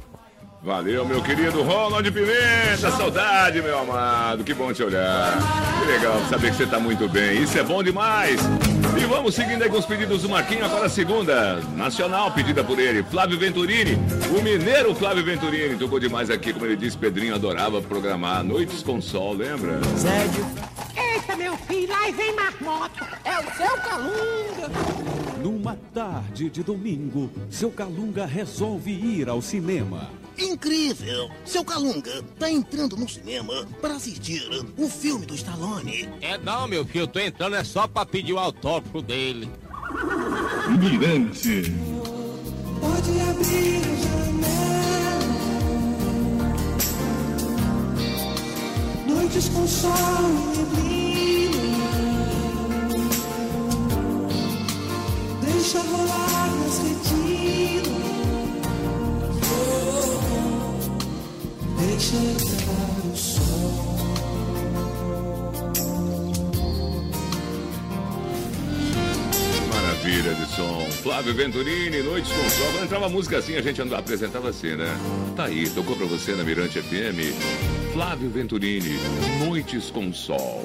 Valeu, 0.62 1.04
meu 1.04 1.22
querido 1.22 1.62
Ronald 1.62 2.10
Pimenta, 2.10 2.90
saudade, 2.90 3.62
meu 3.62 3.78
amado, 3.78 4.42
que 4.42 4.52
bom 4.52 4.72
te 4.72 4.82
olhar. 4.82 5.38
Que 5.78 5.92
legal 5.92 6.20
saber 6.28 6.50
que 6.50 6.56
você 6.56 6.64
está 6.64 6.80
muito 6.80 7.08
bem, 7.08 7.42
isso 7.42 7.56
é 7.58 7.62
bom 7.62 7.82
demais. 7.82 8.40
E 8.96 9.04
vamos 9.04 9.34
seguindo 9.34 9.62
aí 9.62 9.68
com 9.68 9.78
os 9.78 9.86
pedidos 9.86 10.22
do 10.22 10.28
Marquinho, 10.28 10.64
agora 10.64 10.86
a 10.86 10.88
segunda, 10.88 11.60
nacional, 11.76 12.32
pedida 12.32 12.64
por 12.64 12.80
ele, 12.80 13.02
Flávio 13.04 13.38
Venturini, 13.38 13.96
o 14.36 14.42
mineiro 14.42 14.94
Flávio 14.94 15.24
Venturini, 15.24 15.76
tocou 15.76 16.00
demais 16.00 16.30
aqui, 16.30 16.52
como 16.52 16.64
ele 16.64 16.76
disse, 16.76 16.96
Pedrinho 16.96 17.34
adorava 17.34 17.80
programar 17.82 18.42
Noites 18.42 18.82
com 18.82 19.00
Sol, 19.00 19.34
lembra? 19.34 19.78
Sério? 19.96 20.46
Eita, 21.16 21.34
meu 21.34 21.56
filho, 21.56 21.94
aí 21.94 22.12
vem 22.12 22.34
marmota, 22.34 23.08
é 23.24 23.38
o 23.38 23.56
seu 23.56 23.74
calunga. 23.78 24.68
Numa 25.42 25.74
tarde 25.94 26.50
de 26.50 26.62
domingo, 26.62 27.30
seu 27.50 27.70
Calunga 27.70 28.26
resolve 28.26 28.90
ir 28.92 29.26
ao 29.26 29.40
cinema. 29.40 30.10
Incrível! 30.36 31.30
Seu 31.42 31.64
Calunga 31.64 32.22
tá 32.38 32.50
entrando 32.50 32.98
no 32.98 33.08
cinema 33.08 33.66
para 33.80 33.94
assistir 33.94 34.46
o 34.76 34.90
filme 34.90 35.24
do 35.24 35.34
Stallone. 35.34 36.06
É 36.20 36.36
não, 36.36 36.68
meu 36.68 36.84
filho, 36.84 37.04
eu 37.04 37.08
tô 37.08 37.18
entrando 37.18 37.56
é 37.56 37.64
só 37.64 37.88
pra 37.88 38.04
pedir 38.04 38.34
o 38.34 38.38
autógrafo 38.38 39.00
dele. 39.00 39.50
Mirante. 40.78 41.72
Pode 42.78 43.20
abrir 43.22 43.80
a 43.80 43.94
janela. 44.04 45.26
Noites 49.06 49.48
com 49.48 49.66
sol 49.66 49.90
e 50.52 50.58
neblina. 50.58 50.95
Maravilha 69.72 70.34
de 70.34 70.46
som. 70.54 70.86
Flávio 71.02 71.34
Venturini, 71.34 72.02
Noites 72.02 72.30
com 72.30 72.50
Sol. 72.50 72.70
Quando 72.72 72.84
entrava 72.84 73.08
música 73.08 73.38
assim, 73.38 73.56
a 73.56 73.62
gente 73.62 73.82
andava, 73.82 74.00
apresentava 74.00 74.50
assim, 74.50 74.76
né? 74.76 74.96
Tá 75.34 75.46
aí, 75.46 75.68
tocou 75.70 75.96
pra 75.96 76.06
você 76.06 76.32
na 76.32 76.44
Mirante 76.44 76.80
FM. 76.80 77.85
Flávio 77.96 78.28
Venturini, 78.28 78.98
Noites 79.46 79.90
com 79.90 80.12
Sol. 80.12 80.62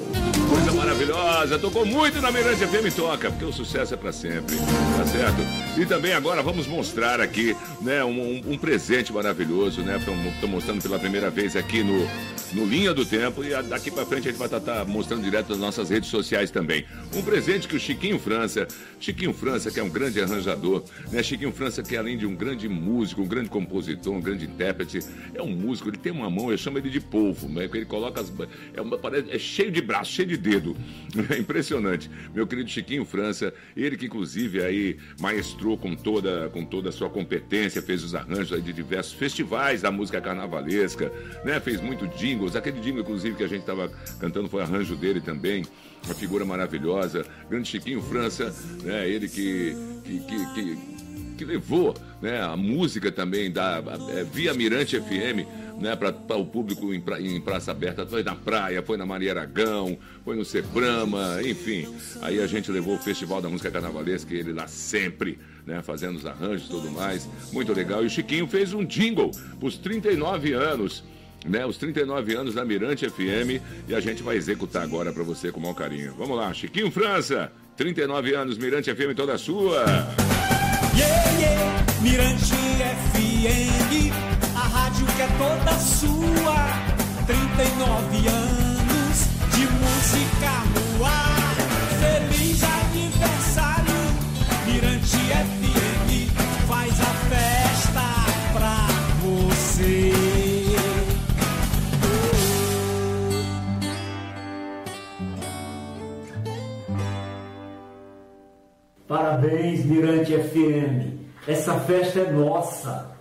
Coisa 0.50 0.70
maravilhosa, 0.72 1.58
tocou 1.58 1.86
muito 1.86 2.20
na 2.20 2.30
Mirante 2.30 2.66
FM 2.66 2.94
Toca, 2.94 3.30
porque 3.30 3.46
o 3.46 3.50
sucesso 3.50 3.94
é 3.94 3.96
pra 3.96 4.12
sempre, 4.12 4.54
tá 4.56 5.06
certo? 5.06 5.80
E 5.80 5.86
também 5.86 6.12
agora 6.12 6.42
vamos 6.42 6.66
mostrar 6.66 7.22
aqui, 7.22 7.56
né, 7.80 8.04
um- 8.04 8.42
um 8.46 8.58
presente 8.58 9.14
maravilhoso, 9.14 9.80
né? 9.80 9.96
Estou 9.96 10.46
mostrando 10.46 10.82
pela 10.82 10.98
primeira 10.98 11.30
vez 11.30 11.56
aqui 11.56 11.82
no 11.82 12.06
no 12.54 12.66
Linha 12.66 12.92
do 12.92 13.04
Tempo 13.04 13.42
e 13.42 13.50
daqui 13.62 13.90
pra 13.90 14.04
frente 14.04 14.28
a 14.28 14.30
gente 14.30 14.38
vai 14.38 14.46
estar 14.46 14.84
mostrando 14.84 15.22
direto 15.22 15.50
nas 15.50 15.58
nossas 15.58 15.90
redes 15.90 16.08
sociais 16.10 16.50
também. 16.50 16.84
Um 17.14 17.22
presente 17.22 17.66
que 17.66 17.76
o 17.76 17.80
Chiquinho 17.80 18.18
França, 18.18 18.66
Chiquinho 19.00 19.32
França 19.32 19.70
que 19.70 19.80
é 19.80 19.82
um 19.82 19.88
grande 19.88 20.20
arranjador, 20.20 20.84
né? 21.10 21.22
Chiquinho 21.22 21.52
França 21.52 21.82
que 21.82 21.96
além 21.96 22.16
de 22.18 22.26
um 22.26 22.34
grande 22.34 22.68
músico, 22.68 23.22
um 23.22 23.26
grande 23.26 23.48
compositor, 23.48 24.12
um 24.14 24.20
grande 24.20 24.44
intérprete, 24.44 25.00
é 25.34 25.42
um 25.42 25.48
músico, 25.48 25.88
ele 25.88 25.96
tem 25.96 26.12
uma 26.12 26.28
mão, 26.28 26.50
eu 26.50 26.58
chamo 26.58 26.78
ele 26.78 26.90
de 26.90 27.00
polvo, 27.00 27.48
né? 27.48 27.62
Porque 27.62 27.78
ele 27.78 27.86
coloca 27.86 28.20
as, 28.20 28.32
é, 28.74 28.80
uma, 28.80 28.98
é 29.30 29.38
cheio 29.38 29.70
de 29.70 29.80
braço, 29.80 30.12
cheio 30.12 30.28
de 30.28 30.36
dedo. 30.36 30.76
É 31.32 31.38
impressionante. 31.38 32.10
Meu 32.34 32.46
querido 32.46 32.68
Chiquinho 32.68 33.04
França, 33.04 33.54
ele 33.76 33.96
que 33.96 34.06
inclusive 34.06 34.62
aí 34.62 34.98
maestrou 35.20 35.78
com 35.78 35.94
toda, 35.94 36.50
com 36.50 36.64
toda 36.64 36.88
a 36.88 36.92
sua 36.92 37.08
competência, 37.08 37.80
fez 37.80 38.02
os 38.02 38.14
arranjos 38.14 38.52
aí 38.52 38.60
de 38.60 38.72
diversos 38.72 39.12
festivais 39.12 39.82
da 39.82 39.90
música 39.90 40.20
carnavalesca, 40.20 41.12
né? 41.44 41.60
Fez 41.60 41.80
muito 41.80 42.06
jingles, 42.42 42.56
aquele 42.56 42.80
jingle 42.80 43.00
inclusive 43.02 43.36
que 43.36 43.44
a 43.44 43.48
gente 43.48 43.60
estava 43.60 43.90
cantando 44.18 44.48
foi 44.48 44.62
arranjo 44.62 44.96
dele 44.96 45.20
também, 45.20 45.64
uma 46.04 46.14
figura 46.14 46.44
maravilhosa, 46.44 47.24
grande 47.48 47.68
Chiquinho 47.68 48.02
França, 48.02 48.54
né? 48.82 49.08
Ele 49.08 49.28
que, 49.28 49.74
que, 50.04 50.20
que, 50.20 50.54
que 50.54 50.92
que 51.38 51.46
levou 51.46 51.94
né, 52.20 52.42
a 52.42 52.54
música 52.54 53.10
também 53.10 53.50
da 53.50 53.82
é, 54.14 54.22
via 54.22 54.52
Mirante 54.52 55.00
FM 55.00 55.80
né, 55.80 55.96
para 55.96 56.36
o 56.36 56.44
público 56.44 56.92
em, 56.92 57.00
pra- 57.00 57.18
em 57.18 57.40
praça 57.40 57.70
aberta. 57.70 58.06
Foi 58.06 58.22
na 58.22 58.34
praia, 58.34 58.82
foi 58.82 58.98
na 58.98 59.06
Maria 59.06 59.32
Aragão, 59.32 59.96
foi 60.26 60.36
no 60.36 60.44
Sebrama, 60.44 61.40
enfim. 61.42 61.88
Aí 62.20 62.38
a 62.38 62.46
gente 62.46 62.70
levou 62.70 62.96
o 62.96 62.98
Festival 62.98 63.40
da 63.40 63.48
Música 63.48 63.70
Carnavalesca, 63.70 64.32
ele 64.34 64.52
lá 64.52 64.68
sempre, 64.68 65.38
né, 65.66 65.80
fazendo 65.82 66.16
os 66.16 66.26
arranjos 66.26 66.66
e 66.66 66.70
tudo 66.70 66.90
mais. 66.92 67.26
Muito 67.50 67.72
legal. 67.72 68.04
E 68.04 68.06
o 68.08 68.10
Chiquinho 68.10 68.46
fez 68.46 68.74
um 68.74 68.84
jingle 68.84 69.30
para 69.58 69.66
os 69.68 69.78
39 69.78 70.52
anos. 70.52 71.02
Né, 71.44 71.66
os 71.66 71.76
39 71.76 72.36
anos 72.36 72.54
da 72.54 72.64
Mirante 72.64 73.08
FM 73.08 73.60
e 73.88 73.94
a 73.94 74.00
gente 74.00 74.22
vai 74.22 74.36
executar 74.36 74.82
agora 74.82 75.12
para 75.12 75.22
você 75.22 75.50
com 75.50 75.58
o 75.58 75.62
maior 75.62 75.74
carinho. 75.74 76.14
Vamos 76.16 76.36
lá, 76.36 76.52
Chiquinho 76.54 76.90
França, 76.90 77.50
39 77.76 78.34
anos, 78.34 78.58
Mirante 78.58 78.94
FM 78.94 79.16
toda 79.16 79.36
sua. 79.36 79.84
Yeah, 80.94 81.30
yeah, 81.40 81.84
Mirante 82.00 82.54
FM, 83.08 84.12
a 84.54 84.68
rádio 84.68 85.06
que 85.06 85.22
é 85.22 85.28
toda 85.38 85.78
sua. 85.78 87.02
39 87.26 88.28
anos 88.28 89.26
de 89.54 89.66
música 89.66 90.98
no 90.98 91.04
ar. 91.04 91.41
Parabéns, 109.32 109.82
Mirante 109.86 110.34
FM. 110.34 111.16
Essa 111.48 111.80
festa 111.80 112.20
é 112.20 112.30
nossa. 112.30 113.16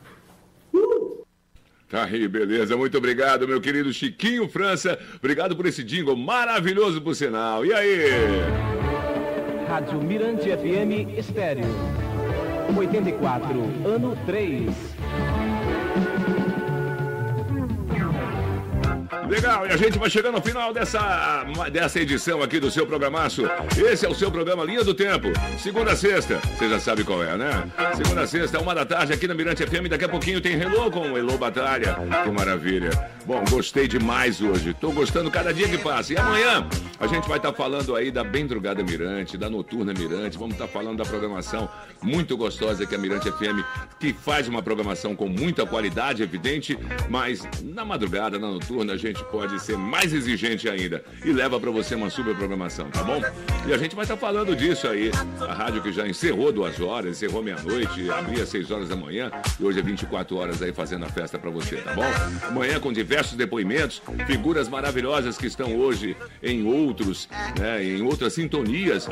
Tá 1.89 2.03
aí, 2.03 2.28
beleza. 2.28 2.76
Muito 2.76 2.97
obrigado, 2.97 3.47
meu 3.47 3.62
querido 3.62 3.93
Chiquinho 3.93 4.49
França. 4.49 4.99
Obrigado 5.16 5.55
por 5.55 5.66
esse 5.66 5.86
jingle 5.86 6.18
maravilhoso 6.18 7.01
por 7.01 7.16
sinal. 7.16 7.66
E 7.66 7.74
aí? 7.74 8.09
Rádio 9.70 10.01
Mirante 10.03 10.49
FM 10.49 11.18
Estéreo. 11.18 11.64
84, 12.76 13.62
ano 13.86 14.18
3. 14.26 14.70
Legal, 19.32 19.65
e 19.65 19.69
a 19.69 19.77
gente 19.77 19.97
vai 19.97 20.09
chegando 20.09 20.36
ao 20.36 20.41
final 20.41 20.73
dessa, 20.73 21.45
dessa 21.71 22.01
edição 22.01 22.43
aqui 22.43 22.59
do 22.59 22.69
seu 22.69 22.86
programaço. 22.86 23.43
Esse 23.77 24.05
é 24.05 24.09
o 24.09 24.13
seu 24.13 24.29
programa 24.29 24.65
Linha 24.65 24.84
do 24.84 24.93
Tempo. 24.93 25.29
Segunda 25.57 25.93
a 25.93 25.95
sexta, 25.95 26.38
você 26.38 26.67
já 26.67 26.77
sabe 26.82 27.05
qual 27.05 27.23
é, 27.23 27.38
né? 27.38 27.63
Segunda 27.95 28.23
a 28.23 28.27
sexta, 28.27 28.59
uma 28.59 28.75
da 28.75 28.86
tarde, 28.86 29.13
aqui 29.13 29.29
na 29.29 29.34
Mirante 29.34 29.65
FM. 29.65 29.88
Daqui 29.89 30.03
a 30.03 30.09
pouquinho 30.09 30.41
tem 30.41 30.59
Hello 30.59 30.91
com 30.91 31.13
o 31.13 31.17
Hello 31.17 31.38
Batalha. 31.38 31.95
Que 32.25 32.29
maravilha. 32.29 32.89
Bom, 33.25 33.41
gostei 33.49 33.88
demais 33.88 34.41
hoje. 34.41 34.73
Tô 34.73 34.91
gostando 34.91 35.32
cada 35.32 35.53
dia 35.53 35.69
que 35.69 35.77
passa. 35.77 36.11
E 36.11 36.17
amanhã 36.17 36.67
a 36.99 37.07
gente 37.07 37.25
vai 37.29 37.38
estar 37.38 37.53
falando 37.53 37.95
aí 37.95 38.11
da 38.11 38.25
Bendrugada 38.25 38.84
Mirante, 38.84 39.38
da 39.38 39.49
Noturna 39.49 39.93
Mirante. 39.93 40.38
Vamos 40.38 40.55
estar 40.55 40.67
falando 40.67 40.97
da 40.97 41.05
programação 41.05 41.69
muito 42.01 42.36
gostosa 42.36 42.86
que 42.86 42.93
a 42.93 42.97
Mirante 42.97 43.32
FM, 43.32 43.63
que 43.97 44.11
faz 44.11 44.49
uma 44.49 44.61
programação 44.61 45.15
com 45.15 45.29
muita 45.29 45.65
qualidade, 45.65 46.21
evidente, 46.21 46.77
mas 47.09 47.47
na 47.63 47.86
madrugada, 47.86 48.38
na 48.38 48.47
noturna, 48.47 48.93
a 48.93 48.97
gente 48.97 49.20
pode 49.26 49.59
ser 49.59 49.78
mais 49.78 50.13
exigente 50.13 50.69
ainda 50.69 51.03
e 51.24 51.32
leva 51.32 51.59
para 51.59 51.72
você 51.72 51.95
uma 51.95 52.09
super 52.09 52.36
programação, 52.36 52.89
tá 52.89 53.03
bom? 53.03 53.22
E 53.67 53.74
a 53.74 53.78
gente 53.78 53.95
vai 53.95 54.03
estar 54.03 54.17
falando 54.17 54.55
disso 54.55 54.88
aí. 54.88 55.11
A 55.41 55.53
rádio 55.53 55.82
que 55.82 55.91
já 55.91 56.07
encerrou 56.07 56.51
duas 56.51 56.80
horas, 56.80 57.17
encerrou 57.17 57.43
meia-noite, 57.43 58.09
abria 58.09 58.43
às 58.43 58.49
seis 58.49 58.72
horas 58.72 58.89
da 58.89 58.95
manhã 58.95 59.32
e 59.59 59.63
hoje 59.63 59.80
é 59.80 59.82
24 59.82 60.36
horas 60.36 60.61
aí 60.61 60.74
fazendo 60.74 61.05
a 61.05 61.09
festa 61.09 61.38
para 61.38 61.49
você, 61.49 61.78
tá 61.78 61.93
bom? 61.93 62.05
Amanhã 62.47 62.80
com 62.80 62.91
diversos 62.91 63.36
depoimentos, 63.38 64.01
figuras 64.26 64.67
maravilhosas 64.67 65.38
que 65.38 65.47
estão 65.47 65.76
hoje 65.76 66.15
em 66.41 66.65
outros, 66.65 67.28
né, 67.59 67.84
em 67.84 68.01
outras 68.01 68.34
sintonias 68.34 69.07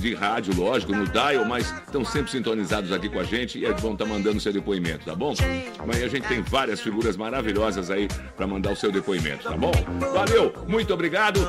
de 0.00 0.14
rádio, 0.14 0.54
lógico, 0.56 0.92
no 0.92 1.06
dial, 1.06 1.44
mas 1.44 1.72
estão 1.86 2.04
sempre 2.04 2.30
sintonizados 2.30 2.92
aqui 2.92 3.08
com 3.08 3.18
a 3.18 3.24
gente 3.24 3.58
e 3.58 3.72
vão 3.74 3.92
estar 3.92 4.04
mandando 4.04 4.40
seu 4.40 4.52
depoimento, 4.52 5.04
tá 5.04 5.14
bom? 5.14 5.34
Amanhã 5.78 6.06
a 6.06 6.08
gente 6.08 6.26
tem 6.28 6.42
várias 6.42 6.80
figuras 6.80 7.16
maravilhosas 7.16 7.90
aí 7.90 8.08
para 8.36 8.46
mandar 8.46 8.72
o 8.72 8.76
seu 8.76 8.90
depoimento, 8.92 9.33
tá 9.42 9.56
bom? 9.56 9.72
Valeu, 10.12 10.54
muito 10.66 10.92
obrigado. 10.92 11.40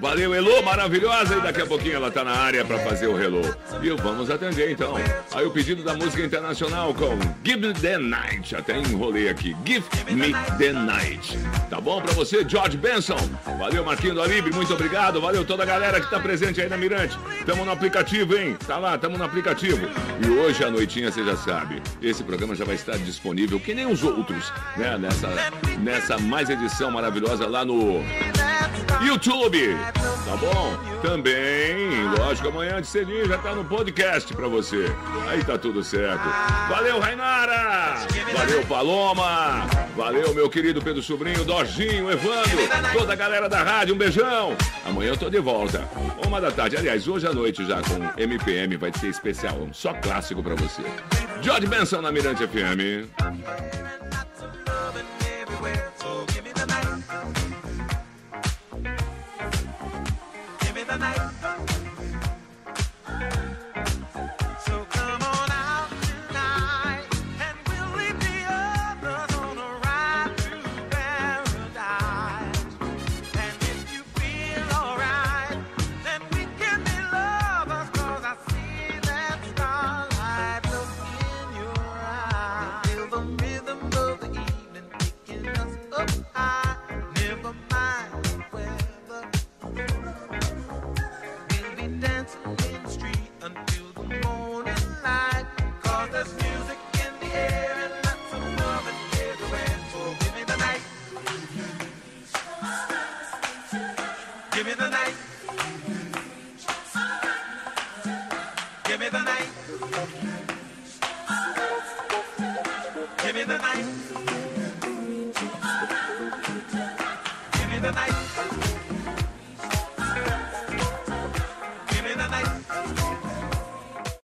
Valeu, 0.00 0.34
Elô, 0.34 0.62
maravilhosa. 0.62 1.36
E 1.36 1.40
daqui 1.40 1.62
a 1.62 1.66
pouquinho 1.66 1.96
ela 1.96 2.10
tá 2.10 2.22
na 2.22 2.32
área 2.32 2.64
para 2.64 2.78
fazer 2.80 3.08
o 3.08 3.20
hello. 3.20 3.42
E 3.82 3.90
vamos 3.90 4.30
atender 4.30 4.70
então. 4.70 4.94
Aí 5.32 5.44
o 5.44 5.50
pedido 5.50 5.82
da 5.82 5.94
música 5.94 6.24
internacional 6.24 6.94
com 6.94 7.18
Give 7.44 7.66
Me 7.66 7.74
the 7.74 7.98
Night. 7.98 8.54
Até 8.54 8.78
enrolei 8.78 9.28
aqui. 9.28 9.56
Give 9.64 9.84
Me 10.10 10.32
the 10.58 10.72
Night. 10.72 11.38
Tá 11.68 11.80
bom 11.80 12.00
para 12.00 12.12
você, 12.12 12.48
George 12.48 12.76
Benson? 12.76 13.18
Valeu, 13.58 13.84
Marquinho 13.84 14.14
do 14.14 14.22
Alibre, 14.22 14.52
muito 14.52 14.72
obrigado. 14.72 15.20
Valeu 15.20 15.44
toda 15.44 15.62
a 15.62 15.66
galera 15.66 16.00
que 16.00 16.08
tá 16.08 16.20
presente 16.20 16.60
aí 16.60 16.68
na 16.68 16.76
Mirante. 16.76 17.18
Tamo 17.44 17.64
no 17.64 17.72
aplicativo, 17.72 18.36
hein? 18.36 18.56
Tá 18.66 18.78
lá, 18.78 18.96
tamo 18.96 19.18
no 19.18 19.24
aplicativo. 19.24 19.88
E 20.24 20.30
hoje 20.30 20.64
à 20.64 20.70
noitinha, 20.70 21.10
você 21.10 21.24
já 21.24 21.36
sabe, 21.36 21.82
esse 22.00 22.22
programa 22.22 22.54
já 22.54 22.64
vai 22.64 22.74
estar 22.74 22.96
disponível, 22.98 23.58
que 23.58 23.74
nem 23.74 23.86
os 23.86 24.02
outros, 24.02 24.52
né? 24.76 24.96
Nessa, 24.98 25.28
nessa 25.78 26.18
mais 26.18 26.48
edição 26.48 26.90
maravilhosa 26.98 27.46
lá 27.46 27.64
no 27.64 28.02
YouTube. 29.00 29.76
Tá 30.24 30.36
bom? 30.36 30.76
Também, 31.00 32.02
lógico, 32.18 32.48
amanhã 32.48 32.80
de 32.82 32.88
cedinho 32.88 33.28
já 33.28 33.38
tá 33.38 33.54
no 33.54 33.64
podcast 33.64 34.34
pra 34.34 34.48
você. 34.48 34.86
Aí 35.28 35.44
tá 35.44 35.56
tudo 35.56 35.84
certo. 35.84 36.28
Valeu, 36.68 36.98
Rainara! 36.98 38.04
Valeu, 38.36 38.66
Paloma! 38.66 39.64
Valeu, 39.96 40.34
meu 40.34 40.50
querido 40.50 40.82
Pedro 40.82 41.00
Sobrinho, 41.00 41.44
Dorginho, 41.44 42.10
Evandro, 42.10 42.58
toda 42.92 43.12
a 43.12 43.16
galera 43.16 43.48
da 43.48 43.62
rádio, 43.62 43.94
um 43.94 43.98
beijão! 43.98 44.56
Amanhã 44.84 45.10
eu 45.10 45.16
tô 45.16 45.30
de 45.30 45.38
volta. 45.38 45.88
Uma 46.26 46.40
da 46.40 46.50
tarde. 46.50 46.76
Aliás, 46.76 47.06
hoje 47.06 47.28
à 47.28 47.32
noite 47.32 47.64
já 47.64 47.80
com 47.80 48.20
MPM 48.20 48.76
vai 48.76 48.90
ter 48.90 49.06
especial, 49.06 49.54
um 49.54 49.72
só 49.72 49.94
clássico 49.94 50.42
pra 50.42 50.56
você. 50.56 50.82
George 51.42 51.68
Benson 51.68 52.02
na 52.02 52.10
Mirante 52.10 52.44
FM. 52.44 53.06